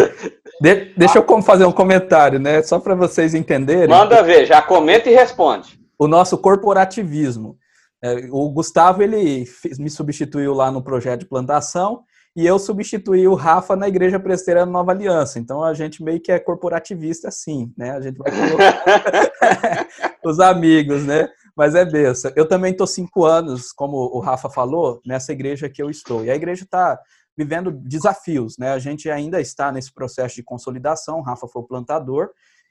De, 0.61 0.95
deixa 0.97 1.19
eu 1.19 1.43
fazer 1.43 1.65
um 1.65 1.73
comentário, 1.73 2.39
né? 2.39 2.63
Só 2.63 2.79
para 2.79 2.95
vocês 2.95 3.35
entenderem. 3.35 3.89
Manda 3.89 4.23
ver, 4.23 4.47
já 4.47 4.61
comenta 4.61 5.11
e 5.11 5.15
responde. 5.15 5.79
O 5.99 6.07
nosso 6.07 6.37
corporativismo. 6.37 7.57
É, 8.03 8.29
o 8.31 8.51
Gustavo, 8.51 9.03
ele 9.03 9.45
me 9.79 9.89
substituiu 9.89 10.53
lá 10.53 10.71
no 10.71 10.83
projeto 10.83 11.21
de 11.21 11.27
plantação 11.27 12.05
e 12.37 12.47
eu 12.47 12.59
substituí 12.59 13.27
o 13.27 13.35
Rafa 13.35 13.75
na 13.75 13.89
Igreja 13.89 14.21
Presteriana 14.21 14.71
Nova 14.71 14.93
Aliança. 14.93 15.39
Então 15.39 15.65
a 15.65 15.73
gente 15.73 16.05
meio 16.05 16.21
que 16.21 16.31
é 16.31 16.39
corporativista 16.39 17.29
assim, 17.29 17.73
né? 17.75 17.93
A 17.93 18.01
gente 18.03 18.19
vai 18.19 18.31
colocar 18.31 19.89
os 20.23 20.39
amigos, 20.39 21.03
né? 21.03 21.31
Mas 21.57 21.75
é 21.75 21.83
benção. 21.83 22.31
Eu 22.37 22.47
também 22.47 22.73
estou 22.73 22.87
cinco 22.87 23.25
anos, 23.25 23.73
como 23.73 23.97
o 23.97 24.21
Rafa 24.21 24.51
falou, 24.51 25.01
nessa 25.07 25.33
igreja 25.33 25.71
que 25.71 25.83
eu 25.83 25.89
estou. 25.89 26.27
E 26.27 26.31
a 26.31 26.37
igreja 26.37 26.65
está 26.65 27.01
vivendo 27.35 27.73
desafios, 27.73 28.59
né? 28.59 28.73
A 28.73 28.79
gente 28.79 29.11
ainda 29.11 29.41
está 29.41 29.73
nesse 29.73 29.91
processo 29.91 30.35
de 30.35 30.43
consolidação. 30.43 31.21
O 31.21 31.23
Rafa 31.23 31.49
foi 31.49 31.63
o 31.63 31.67
plantador. 31.67 32.29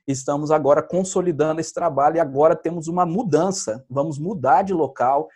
Estamos 0.07 0.51
agora 0.51 0.83
consolidando 0.83 1.59
esse 1.59 1.73
trabalho 1.73 2.17
e 2.17 2.19
agora 2.19 2.55
temos 2.55 2.87
uma 2.87 3.03
mudança. 3.03 3.83
Vamos 3.89 4.19
mudar 4.19 4.61
de 4.61 4.75
local 4.75 5.27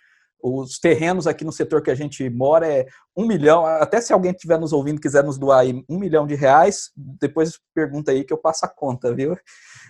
os 0.41 0.79
terrenos 0.79 1.27
aqui 1.27 1.43
no 1.43 1.51
setor 1.51 1.81
que 1.81 1.91
a 1.91 1.95
gente 1.95 2.29
mora 2.29 2.67
é 2.67 2.85
um 3.15 3.25
milhão. 3.25 3.65
Até 3.65 3.99
se 3.99 4.13
alguém 4.13 4.31
estiver 4.31 4.59
nos 4.59 4.71
ouvindo 4.71 5.01
quiser 5.01 5.23
nos 5.23 5.37
doar 5.37 5.59
aí 5.59 5.83
um 5.89 5.99
milhão 5.99 6.25
de 6.25 6.35
reais, 6.35 6.91
depois 6.95 7.59
pergunta 7.73 8.11
aí 8.11 8.23
que 8.23 8.31
eu 8.31 8.37
passo 8.37 8.65
a 8.65 8.69
conta, 8.69 9.13
viu? 9.13 9.35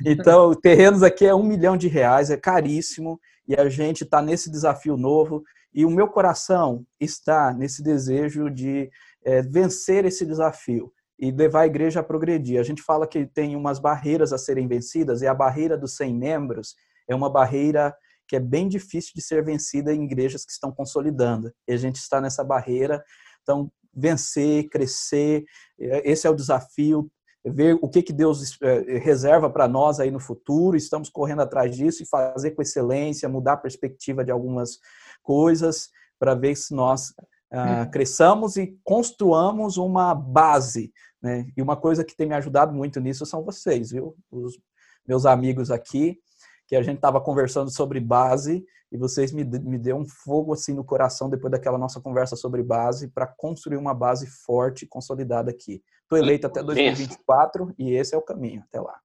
Então, 0.05 0.55
terrenos 0.55 1.03
aqui 1.03 1.25
é 1.25 1.35
um 1.35 1.43
milhão 1.43 1.75
de 1.75 1.89
reais, 1.89 2.29
é 2.29 2.37
caríssimo 2.37 3.19
e 3.45 3.53
a 3.53 3.67
gente 3.67 4.05
está 4.05 4.21
nesse 4.21 4.49
desafio 4.49 4.95
novo. 4.95 5.43
E 5.73 5.85
o 5.85 5.89
meu 5.89 6.07
coração 6.07 6.85
está 6.97 7.53
nesse 7.53 7.83
desejo 7.83 8.49
de 8.49 8.89
é, 9.25 9.41
vencer 9.41 10.05
esse 10.05 10.25
desafio 10.25 10.89
e 11.19 11.31
levar 11.31 11.61
a 11.61 11.67
igreja 11.67 11.99
a 11.99 12.03
progredir. 12.03 12.61
A 12.61 12.63
gente 12.63 12.81
fala 12.81 13.05
que 13.05 13.25
tem 13.25 13.57
umas 13.57 13.77
barreiras 13.77 14.31
a 14.31 14.37
serem 14.37 14.69
vencidas 14.69 15.21
e 15.21 15.27
a 15.27 15.33
barreira 15.33 15.77
dos 15.77 15.97
100 15.97 16.15
membros 16.15 16.75
é 17.09 17.13
uma 17.13 17.29
barreira 17.29 17.93
que 18.29 18.35
é 18.35 18.39
bem 18.39 18.69
difícil 18.69 19.11
de 19.15 19.23
ser 19.23 19.43
vencida 19.43 19.91
em 19.91 20.03
igrejas 20.03 20.45
que 20.45 20.51
estão 20.51 20.71
consolidando. 20.71 21.51
E 21.67 21.73
a 21.73 21.77
gente 21.77 21.95
está 21.95 22.21
nessa 22.21 22.43
barreira. 22.43 23.03
Então, 23.41 23.71
vencer, 23.91 24.69
crescer, 24.69 25.43
é, 25.79 26.09
esse 26.09 26.27
é 26.27 26.29
o 26.29 26.35
desafio. 26.35 27.11
Ver 27.43 27.79
o 27.81 27.89
que, 27.89 28.03
que 28.03 28.13
Deus 28.13 28.55
é, 28.61 28.99
reserva 28.99 29.49
para 29.49 29.67
nós 29.67 29.99
aí 29.99 30.11
no 30.11 30.19
futuro, 30.19 30.77
estamos 30.77 31.09
correndo 31.09 31.41
atrás 31.41 31.75
disso 31.75 32.03
e 32.03 32.07
fazer 32.07 32.51
com 32.51 32.61
excelência, 32.61 33.27
mudar 33.27 33.53
a 33.53 33.57
perspectiva 33.57 34.23
de 34.23 34.31
algumas 34.31 34.77
coisas, 35.23 35.89
para 36.19 36.35
ver 36.35 36.55
se 36.55 36.75
nós 36.75 37.13
ah, 37.51 37.81
uhum. 37.81 37.91
cresçamos 37.91 38.57
e 38.57 38.77
construamos 38.83 39.77
uma 39.77 40.13
base. 40.13 40.93
Né? 41.19 41.47
E 41.57 41.61
uma 41.63 41.75
coisa 41.75 42.03
que 42.03 42.15
tem 42.15 42.27
me 42.27 42.35
ajudado 42.35 42.73
muito 42.75 42.99
nisso 42.99 43.25
são 43.25 43.43
vocês, 43.43 43.89
viu? 43.89 44.15
Os 44.29 44.59
meus 45.07 45.25
amigos 45.25 45.71
aqui 45.71 46.19
que 46.69 46.75
a 46.75 46.83
gente 46.83 46.97
estava 46.97 47.19
conversando 47.19 47.71
sobre 47.71 47.99
base 47.99 48.63
e 48.91 48.97
vocês 48.97 49.31
me, 49.31 49.43
me 49.43 49.79
deu 49.79 49.97
um 49.97 50.05
fogo 50.05 50.53
assim 50.53 50.71
no 50.71 50.83
coração 50.83 51.27
depois 51.27 51.51
daquela 51.51 51.79
nossa 51.79 51.99
conversa 51.99 52.35
sobre 52.35 52.61
base 52.61 53.07
para 53.07 53.25
construir 53.25 53.75
uma 53.75 53.91
base 53.91 54.27
forte 54.27 54.85
e 54.85 54.87
consolidada 54.87 55.49
aqui. 55.49 55.83
Estou 56.03 56.19
eleito 56.19 56.45
até 56.45 56.61
2024 56.61 57.73
e 57.75 57.95
esse 57.95 58.13
é 58.13 58.17
o 58.19 58.21
caminho 58.21 58.63
até 58.67 58.79
lá. 58.79 58.99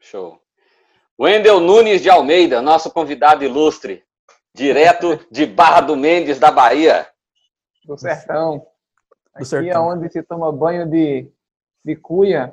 Show. 0.00 0.42
Wendel 1.20 1.60
Nunes 1.60 2.02
de 2.02 2.10
Almeida, 2.10 2.60
nosso 2.60 2.90
convidado 2.90 3.44
ilustre, 3.44 4.02
direto 4.52 5.24
de 5.30 5.46
Barra 5.46 5.82
do 5.82 5.96
Mendes, 5.96 6.40
da 6.40 6.50
Bahia. 6.50 7.06
Do 7.84 7.96
sertão. 7.96 8.66
Aqui 9.34 9.44
do 9.44 9.46
sertão. 9.46 9.70
é 9.70 9.94
onde 9.94 10.10
se 10.10 10.20
toma 10.24 10.50
banho 10.50 10.84
de, 10.84 11.30
de 11.84 11.94
cuia. 11.94 12.52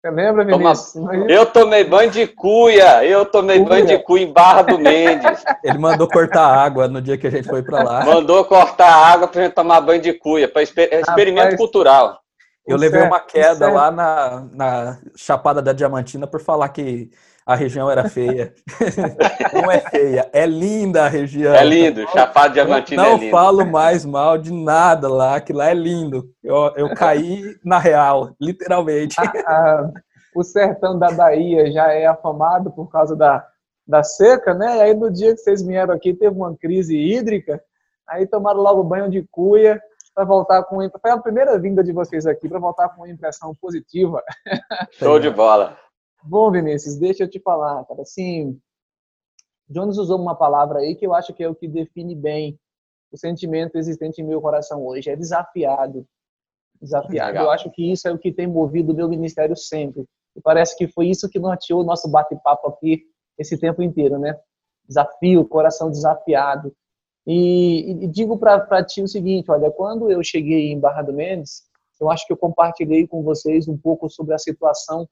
Você 0.00 0.10
lembra, 0.12 0.44
Vinícius? 0.44 0.92
Toma... 0.92 1.14
Eu 1.28 1.44
tomei 1.46 1.82
banho 1.82 2.10
de 2.10 2.26
cuia. 2.28 3.04
Eu 3.04 3.26
tomei 3.26 3.58
cuia. 3.58 3.68
banho 3.68 3.86
de 3.86 3.98
cuia 3.98 4.24
em 4.24 4.32
Barra 4.32 4.62
do 4.62 4.78
Mendes. 4.78 5.44
Ele 5.64 5.78
mandou 5.78 6.06
cortar 6.06 6.46
água 6.46 6.86
no 6.86 7.02
dia 7.02 7.18
que 7.18 7.26
a 7.26 7.30
gente 7.30 7.48
foi 7.48 7.62
para 7.64 7.82
lá. 7.82 8.04
Mandou 8.04 8.44
cortar 8.44 8.88
água 8.88 9.26
para 9.26 9.42
gente 9.42 9.54
tomar 9.54 9.80
banho 9.80 10.00
de 10.00 10.12
cuia, 10.12 10.48
para 10.48 10.62
exper... 10.62 10.88
experimento 10.92 11.46
Rapaz, 11.46 11.56
cultural. 11.56 12.20
Eu 12.64 12.76
levei 12.76 13.02
uma 13.02 13.18
queda 13.18 13.70
lá 13.70 13.90
na, 13.90 14.46
na 14.52 14.98
Chapada 15.16 15.60
da 15.60 15.72
Diamantina 15.72 16.26
por 16.26 16.40
falar 16.40 16.68
que 16.68 17.10
a 17.48 17.54
região 17.54 17.90
era 17.90 18.06
feia. 18.10 18.52
Não 19.54 19.70
é 19.70 19.80
feia, 19.80 20.28
é 20.34 20.44
linda 20.44 21.06
a 21.06 21.08
região. 21.08 21.54
É 21.54 21.64
lindo, 21.64 22.06
Chapada 22.10 22.52
Diamantina 22.52 23.02
não 23.02 23.08
é 23.08 23.14
lindo. 23.14 23.24
Não 23.24 23.30
falo 23.30 23.64
mais 23.64 24.04
mal 24.04 24.36
de 24.36 24.52
nada 24.52 25.08
lá, 25.08 25.40
que 25.40 25.54
lá 25.54 25.70
é 25.70 25.74
lindo. 25.74 26.28
Eu, 26.44 26.74
eu 26.76 26.94
caí 26.94 27.56
na 27.64 27.78
real, 27.78 28.34
literalmente. 28.38 29.16
o 30.36 30.42
sertão 30.42 30.98
da 30.98 31.10
Bahia 31.10 31.72
já 31.72 31.90
é 31.90 32.04
afamado 32.04 32.70
por 32.70 32.90
causa 32.90 33.16
da, 33.16 33.46
da 33.86 34.02
seca, 34.02 34.52
né? 34.52 34.76
E 34.76 34.80
aí 34.82 34.94
no 34.94 35.10
dia 35.10 35.34
que 35.34 35.40
vocês 35.40 35.62
vieram 35.62 35.94
aqui 35.94 36.12
teve 36.12 36.36
uma 36.36 36.54
crise 36.54 36.98
hídrica, 36.98 37.62
aí 38.06 38.26
tomaram 38.26 38.60
logo 38.60 38.84
banho 38.84 39.10
de 39.10 39.26
cuia 39.30 39.80
para 40.14 40.24
voltar 40.24 40.62
com 40.64 40.76
foi 41.00 41.10
a 41.10 41.16
primeira 41.16 41.58
vinda 41.58 41.82
de 41.82 41.92
vocês 41.92 42.26
aqui 42.26 42.46
para 42.46 42.58
voltar 42.58 42.90
com 42.90 43.02
uma 43.02 43.08
impressão 43.08 43.54
positiva. 43.54 44.22
Show 44.92 45.18
de 45.18 45.30
bola. 45.30 45.78
Bom, 46.22 46.50
Vinícius, 46.50 46.96
deixa 46.96 47.24
eu 47.24 47.30
te 47.30 47.40
falar, 47.40 47.84
cara. 47.84 48.02
Assim, 48.02 48.60
Jones 49.68 49.98
usou 49.98 50.20
uma 50.20 50.34
palavra 50.34 50.80
aí 50.80 50.94
que 50.94 51.06
eu 51.06 51.14
acho 51.14 51.32
que 51.34 51.42
é 51.42 51.48
o 51.48 51.54
que 51.54 51.68
define 51.68 52.14
bem 52.14 52.58
o 53.10 53.16
sentimento 53.16 53.76
existente 53.76 54.20
em 54.20 54.24
meu 54.24 54.40
coração 54.40 54.84
hoje. 54.86 55.10
É 55.10 55.16
desafiado. 55.16 56.06
Desafiado. 56.80 57.32
Legal. 57.32 57.44
Eu 57.46 57.50
acho 57.50 57.70
que 57.70 57.90
isso 57.90 58.06
é 58.06 58.12
o 58.12 58.18
que 58.18 58.32
tem 58.32 58.46
movido 58.46 58.92
o 58.92 58.96
meu 58.96 59.08
ministério 59.08 59.56
sempre. 59.56 60.04
E 60.36 60.40
parece 60.40 60.76
que 60.76 60.86
foi 60.86 61.08
isso 61.08 61.28
que 61.28 61.38
norteou 61.38 61.80
o 61.80 61.84
nosso 61.84 62.08
bate-papo 62.08 62.68
aqui 62.68 63.04
esse 63.38 63.58
tempo 63.58 63.82
inteiro, 63.82 64.18
né? 64.18 64.38
Desafio, 64.86 65.46
coração 65.46 65.90
desafiado. 65.90 66.74
E, 67.26 68.04
e 68.04 68.06
digo 68.06 68.38
para 68.38 68.84
ti 68.84 69.02
o 69.02 69.08
seguinte: 69.08 69.50
olha, 69.50 69.70
quando 69.70 70.10
eu 70.10 70.22
cheguei 70.22 70.70
em 70.70 70.78
Barra 70.78 71.02
do 71.02 71.12
Mendes, 71.12 71.64
eu 72.00 72.10
acho 72.10 72.26
que 72.26 72.32
eu 72.32 72.36
compartilhei 72.36 73.06
com 73.06 73.22
vocês 73.22 73.68
um 73.68 73.76
pouco 73.76 74.08
sobre 74.08 74.34
a 74.34 74.38
situação 74.38 75.08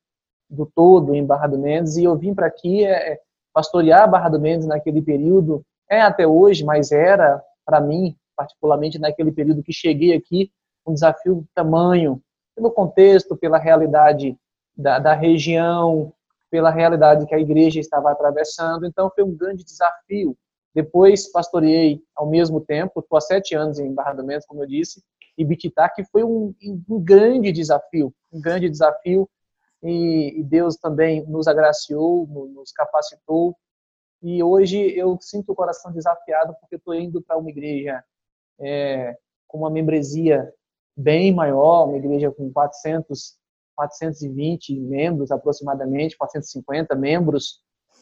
do 0.49 0.67
todo 0.67 1.15
em 1.15 1.25
Barra 1.25 1.47
do 1.47 1.59
Mendes 1.59 1.97
e 1.97 2.05
eu 2.05 2.17
vim 2.17 2.35
para 2.35 2.47
aqui 2.47 2.85
é, 2.85 3.13
é, 3.13 3.21
pastorear 3.53 4.11
Barra 4.11 4.29
do 4.29 4.41
Mendes 4.41 4.67
naquele 4.67 5.03
período 5.03 5.65
é 5.89 6.01
até 6.01 6.27
hoje, 6.27 6.65
mas 6.65 6.93
era 6.93 7.43
para 7.65 7.81
mim 7.81 8.17
particularmente 8.37 8.99
naquele 8.99 9.33
período 9.33 9.63
que 9.63 9.73
cheguei 9.73 10.15
aqui 10.15 10.51
um 10.87 10.93
desafio 10.93 11.45
tamanho 11.55 12.21
pelo 12.55 12.71
contexto, 12.71 13.37
pela 13.37 13.59
realidade 13.59 14.37
da, 14.77 14.99
da 14.99 15.15
região, 15.15 16.13
pela 16.51 16.71
realidade 16.71 17.27
que 17.27 17.35
a 17.35 17.41
igreja 17.41 17.81
estava 17.81 18.11
atravessando. 18.11 18.87
Então 18.87 19.11
foi 19.15 19.25
um 19.25 19.35
grande 19.35 19.65
desafio. 19.65 20.37
Depois 20.75 21.31
pastoreei 21.31 22.03
ao 22.15 22.27
mesmo 22.27 22.61
tempo, 22.61 23.01
estou 23.01 23.17
há 23.17 23.21
sete 23.21 23.55
anos 23.55 23.79
em 23.79 23.93
Barra 23.93 24.13
do 24.13 24.25
Mendes, 24.25 24.47
como 24.47 24.63
eu 24.63 24.67
disse, 24.67 25.03
e 25.37 25.45
Bititá, 25.45 25.89
que 25.89 26.05
foi 26.05 26.23
um, 26.23 26.55
um 26.89 27.01
grande 27.03 27.51
desafio, 27.51 28.13
um 28.33 28.41
grande 28.41 28.69
desafio 28.69 29.29
e, 29.87 30.41
e 30.41 30.43
Deus 30.43 30.77
também 30.77 31.25
nos 31.27 31.47
agraciou, 31.47 32.27
nos 32.27 32.73
capacitou. 32.73 33.57
E 34.23 34.43
hoje 34.43 34.79
eu 34.99 35.17
sinto 35.21 35.53
o 35.53 35.55
coração 35.55 35.93
desafiado 35.93 36.55
porque 36.61 36.77
estou 36.77 36.95
indo 36.95 37.23
para 37.23 37.37
uma 37.37 37.51
igreja 37.51 38.03
é, 38.59 39.17
com 39.47 39.59
uma 39.59 39.71
membresia 39.71 40.53
bem 40.97 41.33
maior, 41.33 41.87
uma 41.87 41.99
igreja 41.99 42.31
com 42.31 42.51
400, 42.51 43.37
420 43.77 44.81
membros 44.81 45.31
aproximadamente, 45.31 46.17
450 46.17 46.95
membros, 46.95 47.61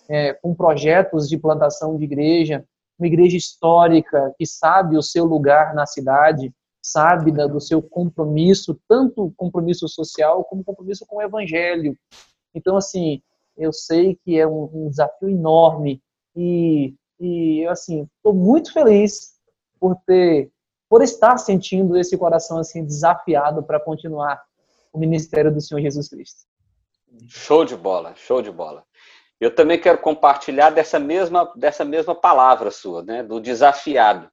é, 0.09 0.33
com 0.35 0.55
projetos 0.55 1.29
de 1.29 1.37
plantação 1.37 1.97
de 1.97 2.05
igreja, 2.05 2.65
uma 2.99 3.09
igreja 3.09 3.37
histórica 3.37 4.33
que 4.39 4.47
sabe 4.47 4.97
o 4.97 5.03
seu 5.03 5.25
lugar 5.25 5.75
na 5.75 5.87
cidade, 5.87 6.55
sabe 6.85 7.33
do 7.33 7.61
seu 7.63 7.81
compromisso, 7.81 8.79
tanto 8.87 9.33
compromisso 9.39 9.89
social 9.89 10.45
como 10.45 10.63
compromisso 10.63 11.07
com 11.07 11.17
o 11.17 11.23
evangelho. 11.23 11.97
Então, 12.55 12.77
assim, 12.77 13.23
eu 13.57 13.73
sei 13.73 14.19
que 14.23 14.39
é 14.39 14.47
um, 14.47 14.69
um 14.71 14.91
desafio 14.91 15.31
enorme 15.31 16.03
e, 16.37 16.95
e 17.19 17.67
assim, 17.69 18.07
estou 18.19 18.35
muito 18.35 18.71
feliz 18.71 19.33
por 19.81 19.97
ter, 20.07 20.51
por 20.87 21.03
estar 21.03 21.39
sentindo 21.39 21.97
esse 21.97 22.19
coração 22.19 22.59
assim 22.59 22.85
desafiado 22.85 23.63
para 23.63 23.81
continuar 23.81 24.43
o 24.93 24.99
ministério 24.99 25.51
do 25.51 25.63
Senhor 25.63 25.81
Jesus 25.81 26.11
Cristo. 26.11 26.43
Show 27.27 27.65
de 27.65 27.77
bola, 27.77 28.15
show 28.15 28.43
de 28.43 28.51
bola. 28.51 28.85
Eu 29.41 29.55
também 29.55 29.81
quero 29.81 29.99
compartilhar 29.99 30.69
dessa 30.69 30.99
mesma, 30.99 31.51
dessa 31.57 31.85
mesma 31.85 32.15
palavra 32.15 32.71
sua, 32.71 33.03
né, 33.03 33.23
do 33.23 33.41
desafiado 33.41 34.31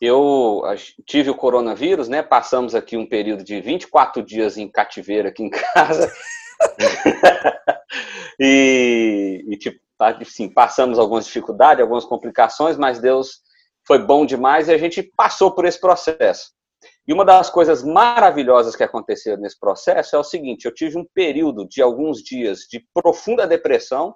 eu 0.00 0.62
tive 1.04 1.30
o 1.30 1.34
coronavírus, 1.34 2.08
né? 2.08 2.22
Passamos 2.22 2.74
aqui 2.74 2.96
um 2.96 3.08
período 3.08 3.42
de 3.42 3.60
24 3.60 4.22
dias 4.22 4.56
em 4.56 4.70
cativeiro 4.70 5.28
aqui 5.28 5.42
em 5.42 5.50
casa. 5.50 6.12
e, 8.38 9.44
e, 9.48 9.56
tipo, 9.56 9.80
assim, 9.98 10.48
passamos 10.48 10.98
algumas 10.98 11.26
dificuldades, 11.26 11.82
algumas 11.82 12.04
complicações, 12.04 12.76
mas 12.76 13.00
Deus 13.00 13.40
foi 13.86 13.98
bom 13.98 14.24
demais 14.24 14.68
e 14.68 14.72
a 14.72 14.78
gente 14.78 15.02
passou 15.16 15.52
por 15.52 15.64
esse 15.64 15.80
processo. 15.80 16.52
E 17.06 17.12
uma 17.12 17.24
das 17.24 17.50
coisas 17.50 17.82
maravilhosas 17.82 18.76
que 18.76 18.84
aconteceram 18.84 19.40
nesse 19.40 19.58
processo 19.58 20.14
é 20.14 20.18
o 20.18 20.24
seguinte: 20.24 20.66
eu 20.66 20.74
tive 20.74 20.98
um 20.98 21.06
período 21.14 21.66
de 21.66 21.82
alguns 21.82 22.22
dias 22.22 22.60
de 22.70 22.86
profunda 22.94 23.46
depressão, 23.46 24.14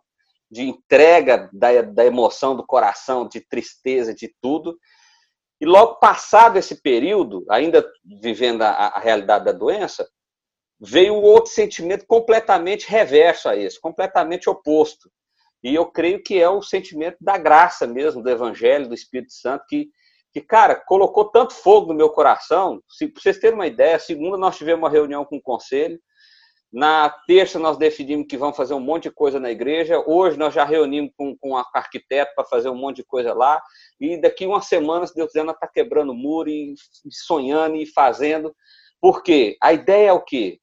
de 0.50 0.62
entrega 0.62 1.48
da, 1.52 1.82
da 1.82 2.04
emoção 2.04 2.54
do 2.54 2.64
coração, 2.64 3.26
de 3.26 3.40
tristeza, 3.40 4.14
de 4.14 4.32
tudo. 4.40 4.76
E 5.62 5.64
logo 5.64 6.00
passado 6.00 6.58
esse 6.58 6.82
período, 6.82 7.46
ainda 7.48 7.88
vivendo 8.20 8.62
a, 8.62 8.70
a 8.70 8.98
realidade 8.98 9.44
da 9.44 9.52
doença, 9.52 10.04
veio 10.80 11.14
outro 11.14 11.52
sentimento 11.52 12.04
completamente 12.04 12.90
reverso 12.90 13.48
a 13.48 13.56
esse, 13.56 13.80
completamente 13.80 14.50
oposto. 14.50 15.08
E 15.62 15.72
eu 15.72 15.86
creio 15.86 16.20
que 16.20 16.36
é 16.40 16.50
o 16.50 16.62
sentimento 16.62 17.16
da 17.20 17.38
graça 17.38 17.86
mesmo, 17.86 18.20
do 18.20 18.28
Evangelho, 18.28 18.88
do 18.88 18.94
Espírito 18.94 19.32
Santo, 19.34 19.64
que, 19.68 19.88
que 20.32 20.40
cara, 20.40 20.74
colocou 20.74 21.26
tanto 21.26 21.54
fogo 21.54 21.92
no 21.92 21.98
meu 21.98 22.10
coração. 22.10 22.82
Se, 22.88 23.06
para 23.06 23.22
vocês 23.22 23.38
terem 23.38 23.54
uma 23.54 23.68
ideia, 23.68 24.00
segunda 24.00 24.36
nós 24.36 24.56
tivemos 24.56 24.82
uma 24.82 24.90
reunião 24.90 25.24
com 25.24 25.36
o 25.36 25.42
conselho, 25.42 25.96
na 26.72 27.10
terça, 27.10 27.58
nós 27.58 27.76
decidimos 27.76 28.26
que 28.26 28.36
vamos 28.38 28.56
fazer 28.56 28.72
um 28.72 28.80
monte 28.80 29.04
de 29.04 29.10
coisa 29.10 29.38
na 29.38 29.50
igreja. 29.50 30.02
Hoje, 30.06 30.38
nós 30.38 30.54
já 30.54 30.64
reunimos 30.64 31.12
com, 31.14 31.36
com 31.36 31.54
a 31.54 31.68
arquiteto 31.74 32.32
para 32.34 32.44
fazer 32.44 32.70
um 32.70 32.74
monte 32.74 32.96
de 32.96 33.04
coisa 33.04 33.34
lá. 33.34 33.62
E 34.00 34.18
daqui 34.18 34.46
uma 34.46 34.62
semana, 34.62 35.06
se 35.06 35.14
Deus 35.14 35.28
quiser, 35.28 35.44
nós 35.44 35.54
está 35.54 35.68
quebrando 35.68 36.14
muro 36.14 36.48
e 36.48 36.74
sonhando 37.10 37.76
e 37.76 37.84
fazendo. 37.84 38.56
Por 38.98 39.22
quê? 39.22 39.58
A 39.62 39.74
ideia 39.74 40.08
é 40.08 40.12
o 40.14 40.22
quê? 40.22 40.60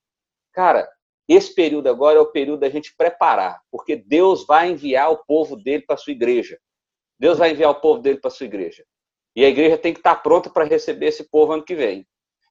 Cara, 0.52 0.90
esse 1.28 1.54
período 1.54 1.88
agora 1.88 2.18
é 2.18 2.22
o 2.22 2.32
período 2.32 2.62
da 2.62 2.70
gente 2.70 2.96
preparar, 2.98 3.62
porque 3.70 3.96
Deus 3.96 4.48
vai 4.48 4.72
enviar 4.72 5.12
o 5.12 5.24
povo 5.26 5.56
dele 5.56 5.84
para 5.86 5.94
a 5.94 5.98
sua 5.98 6.12
igreja. 6.12 6.58
Deus 7.20 7.38
vai 7.38 7.52
enviar 7.52 7.70
o 7.70 7.82
povo 7.82 8.02
dele 8.02 8.18
para 8.20 8.30
a 8.30 8.32
sua 8.32 8.48
igreja. 8.48 8.84
E 9.36 9.46
a 9.46 9.50
igreja 9.50 9.78
tem 9.78 9.94
que 9.94 10.00
estar 10.00 10.16
pronta 10.16 10.50
para 10.50 10.66
receber 10.66 11.06
esse 11.06 11.30
povo 11.30 11.54
ano 11.54 11.64
que 11.64 11.76
vem. 11.76 12.08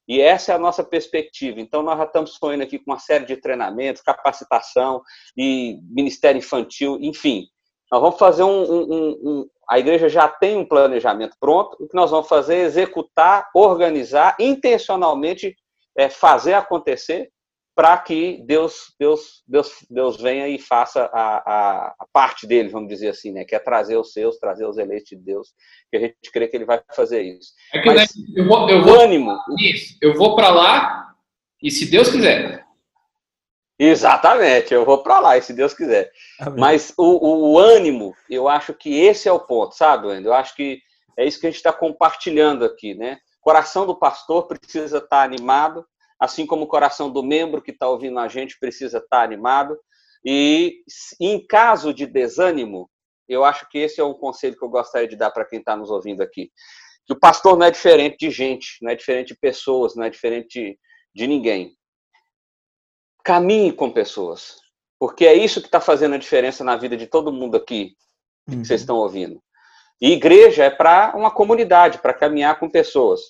E 0.09 0.21
essa 0.21 0.53
é 0.53 0.55
a 0.55 0.59
nossa 0.59 0.83
perspectiva. 0.83 1.61
Então, 1.61 1.83
nós 1.83 1.99
já 1.99 2.05
estamos 2.05 2.35
sonhando 2.35 2.63
aqui 2.63 2.79
com 2.79 2.91
uma 2.91 2.99
série 2.99 3.27
de 3.27 3.37
treinamentos, 3.37 4.01
capacitação 4.01 5.03
e 5.37 5.79
ministério 5.91 6.39
infantil, 6.39 6.99
enfim. 7.03 7.47
Nós 7.93 8.01
vamos 8.01 8.19
fazer 8.19 8.43
um, 8.43 8.63
um, 8.63 9.11
um, 9.23 9.49
A 9.69 9.79
igreja 9.79 10.09
já 10.09 10.27
tem 10.27 10.57
um 10.57 10.67
planejamento 10.67 11.37
pronto. 11.39 11.77
O 11.79 11.87
que 11.87 11.95
nós 11.95 12.11
vamos 12.11 12.27
fazer 12.27 12.57
é 12.57 12.63
executar, 12.63 13.51
organizar, 13.55 14.35
intencionalmente 14.41 15.55
é, 15.97 16.09
fazer 16.09 16.55
acontecer 16.55 17.31
para 17.79 17.97
que 17.97 18.43
Deus, 18.45 18.93
Deus, 18.99 19.45
Deus, 19.47 19.87
Deus 19.89 20.21
venha 20.21 20.49
e 20.49 20.59
faça 20.59 21.09
a, 21.13 21.37
a, 21.37 21.87
a, 22.01 22.07
parte 22.13 22.45
dele, 22.45 22.71
vamos 22.71 22.89
dizer 22.89 23.11
assim, 23.11 23.31
né? 23.31 23.45
Que 23.45 23.55
é 23.55 23.59
trazer 23.61 23.97
os 23.97 24.13
seus, 24.13 24.37
trazer 24.37 24.67
os 24.67 24.79
eleitos 24.79 25.11
de 25.11 25.17
Deus, 25.17 25.55
que 25.89 25.97
a 25.97 26.01
gente 26.01 26.33
crê 26.33 26.49
que 26.49 26.57
ele 26.57 26.65
vai 26.65 26.83
fazer 26.93 27.23
isso. 27.23 27.53
É 27.73 27.81
que 27.81 27.89
Mas, 27.89 28.11
eu 28.35 28.49
vou, 28.49 28.69
eu 28.69 28.83
vou, 28.83 29.01
ânimo. 29.01 29.39
Isso, 29.57 29.97
eu 30.03 30.13
vou 30.17 30.35
para 30.35 30.51
lá 30.51 31.15
e 31.63 31.71
se 31.71 31.87
Deus 31.89 32.11
quiser. 32.11 32.65
Exatamente, 33.79 34.75
eu 34.75 34.85
vou 34.85 35.01
para 35.05 35.21
lá, 35.21 35.41
se 35.41 35.53
Deus 35.53 35.73
quiser. 35.73 36.11
Amém. 36.41 36.59
Mas 36.59 36.93
o, 36.99 37.53
o, 37.53 37.59
ânimo, 37.61 38.13
eu 38.29 38.49
acho 38.49 38.75
que 38.75 38.93
esse 38.93 39.29
é 39.29 39.33
o 39.33 39.39
ponto, 39.39 39.77
sabe, 39.77 40.09
Wendel? 40.09 40.33
Eu 40.33 40.37
acho 40.37 40.57
que 40.57 40.81
é 41.17 41.25
isso 41.25 41.39
que 41.39 41.47
a 41.47 41.51
gente 41.51 41.59
está 41.59 41.73
compartilhando 41.73 42.65
aqui, 42.65 42.97
né? 42.97 43.19
O 43.39 43.43
coração 43.43 43.87
do 43.87 43.97
pastor 43.97 44.49
precisa 44.49 44.99
estar 44.99 45.07
tá 45.09 45.23
animado, 45.23 45.87
assim 46.21 46.47
como 46.47 46.65
o 46.65 46.69
coração 46.69 47.11
do 47.11 47.23
membro 47.23 47.63
que 47.63 47.71
está 47.71 47.89
ouvindo 47.89 48.19
a 48.19 48.29
gente 48.29 48.59
precisa 48.59 48.99
estar 48.99 49.19
tá 49.19 49.23
animado. 49.23 49.79
E 50.25 50.83
em 51.21 51.45
caso 51.47 51.95
de 51.95 52.07
desânimo, 52.07 52.91
eu 53.29 53.45
acho 53.45 53.69
que 53.69 53.79
esse 53.79 54.01
é 54.01 54.05
um 54.05 54.15
conselho 54.15 54.57
que 54.57 54.65
eu 54.65 54.69
gostaria 54.69 55.07
de 55.07 55.17
dar 55.17 55.31
para 55.31 55.45
quem 55.45 55.59
está 55.59 55.77
nos 55.77 55.91
ouvindo 55.91 56.23
aqui. 56.23 56.51
Que 57.07 57.13
o 57.13 57.19
pastor 57.19 57.57
não 57.57 57.67
é 57.67 57.71
diferente 57.71 58.17
de 58.19 58.31
gente, 58.31 58.79
não 58.83 58.91
é 58.91 58.95
diferente 58.95 59.29
de 59.29 59.39
pessoas, 59.39 59.95
não 59.95 60.05
é 60.05 60.11
diferente 60.11 60.49
de, 60.49 60.79
de 61.15 61.27
ninguém. 61.27 61.77
Caminhe 63.23 63.73
com 63.73 63.91
pessoas, 63.91 64.57
porque 64.99 65.27
é 65.27 65.35
isso 65.35 65.61
que 65.61 65.69
está 65.69 65.81
fazendo 65.81 66.15
a 66.15 66.19
diferença 66.19 66.65
na 66.65 66.77
vida 66.77 66.97
de 66.97 67.07
todo 67.07 67.33
mundo 67.33 67.57
aqui 67.57 67.95
uhum. 68.49 68.63
que 68.63 68.67
vocês 68.67 68.81
estão 68.81 68.97
ouvindo. 68.97 69.43
E 70.01 70.13
igreja 70.13 70.65
é 70.65 70.71
para 70.71 71.13
uma 71.17 71.31
comunidade, 71.31 71.99
para 71.99 72.15
caminhar 72.15 72.59
com 72.59 72.71
pessoas. 72.71 73.21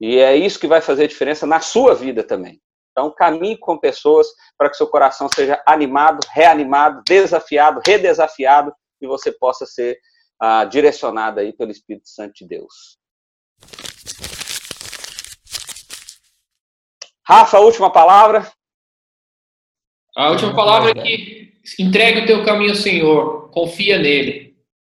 E 0.00 0.18
é 0.18 0.36
isso 0.36 0.58
que 0.58 0.66
vai 0.66 0.80
fazer 0.80 1.08
diferença 1.08 1.46
na 1.46 1.60
sua 1.60 1.94
vida 1.94 2.22
também. 2.22 2.60
Então, 2.90 3.12
caminhe 3.14 3.58
com 3.58 3.78
pessoas 3.78 4.26
para 4.56 4.70
que 4.70 4.76
seu 4.76 4.86
coração 4.86 5.28
seja 5.28 5.62
animado, 5.66 6.20
reanimado, 6.32 7.02
desafiado, 7.06 7.80
redesafiado 7.84 8.72
e 9.00 9.06
você 9.06 9.30
possa 9.30 9.66
ser 9.66 9.98
ah, 10.40 10.64
direcionado 10.64 11.40
aí 11.40 11.52
pelo 11.52 11.70
Espírito 11.70 12.08
Santo 12.08 12.32
de 12.34 12.48
Deus. 12.48 12.98
Rafa, 17.26 17.58
última 17.58 17.92
palavra. 17.92 18.50
A 20.16 20.30
última 20.30 20.54
palavra 20.54 20.92
é 20.92 20.94
que 20.94 21.52
entregue 21.78 22.20
o 22.20 22.26
teu 22.26 22.44
caminho 22.44 22.70
ao 22.70 22.76
Senhor, 22.76 23.50
confia 23.50 23.98
nele 23.98 24.56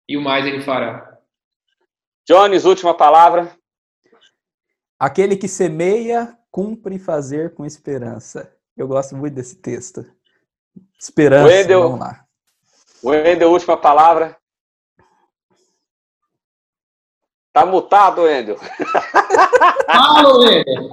e 0.09 0.17
o 0.17 0.21
mais 0.21 0.45
ele 0.45 0.61
fará. 0.61 1.19
Jones, 2.29 2.65
última 2.65 2.95
palavra. 2.95 3.57
Aquele 4.99 5.37
que 5.37 5.47
semeia, 5.47 6.39
cumpre 6.51 6.99
fazer 6.99 7.55
com 7.55 7.67
esperança. 7.67 8.51
Eu 8.77 8.89
gosto 8.89 9.15
muito 9.15 9.35
desse 9.35 9.57
texto. 9.57 10.05
Esperança, 10.99 11.49
Wendel, 11.49 11.83
vamos 11.83 12.01
lá. 12.01 12.25
Wendel, 13.05 13.51
última 13.51 13.77
palavra. 13.77 14.37
Tá 17.53 17.65
mutado, 17.65 18.23
Wendel. 18.23 18.57
Fala, 19.87 20.39
Wendel. 20.39 20.91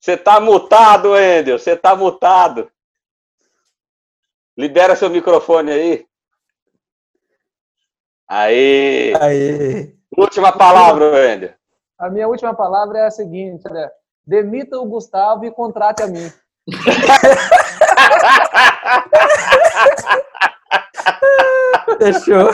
Você 0.00 0.16
tá 0.16 0.40
mutado, 0.40 1.10
Wendel. 1.10 1.58
Você 1.58 1.76
tá 1.76 1.94
mutado. 1.94 2.70
Libera 4.56 4.96
seu 4.96 5.10
microfone 5.10 5.70
aí. 5.70 6.06
Aí. 8.28 9.14
Aí. 9.20 9.96
Última 10.16 10.52
palavra, 10.52 11.10
Wendel. 11.10 11.59
A 12.00 12.08
minha 12.08 12.26
última 12.26 12.54
palavra 12.54 13.00
é 13.00 13.06
a 13.06 13.10
seguinte: 13.10 13.70
né? 13.70 13.90
demita 14.26 14.78
o 14.78 14.86
Gustavo 14.86 15.44
e 15.44 15.50
contrate 15.50 16.02
a 16.02 16.06
mim. 16.06 16.32
Fechou. 21.98 22.50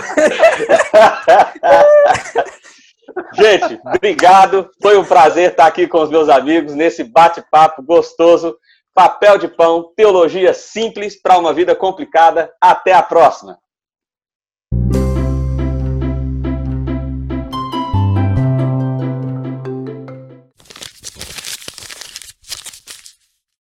Gente, 3.35 3.81
obrigado. 3.85 4.69
Foi 4.83 4.99
um 4.99 5.05
prazer 5.05 5.53
estar 5.53 5.67
aqui 5.67 5.87
com 5.87 6.03
os 6.03 6.11
meus 6.11 6.29
amigos 6.29 6.75
nesse 6.75 7.05
bate-papo 7.05 7.85
gostoso. 7.85 8.59
Papel 8.93 9.39
de 9.39 9.47
pão, 9.47 9.93
teologia 9.95 10.53
simples 10.53 11.15
para 11.21 11.39
uma 11.39 11.53
vida 11.53 11.77
complicada. 11.77 12.53
Até 12.61 12.93
a 12.93 13.03
próxima. 13.03 13.57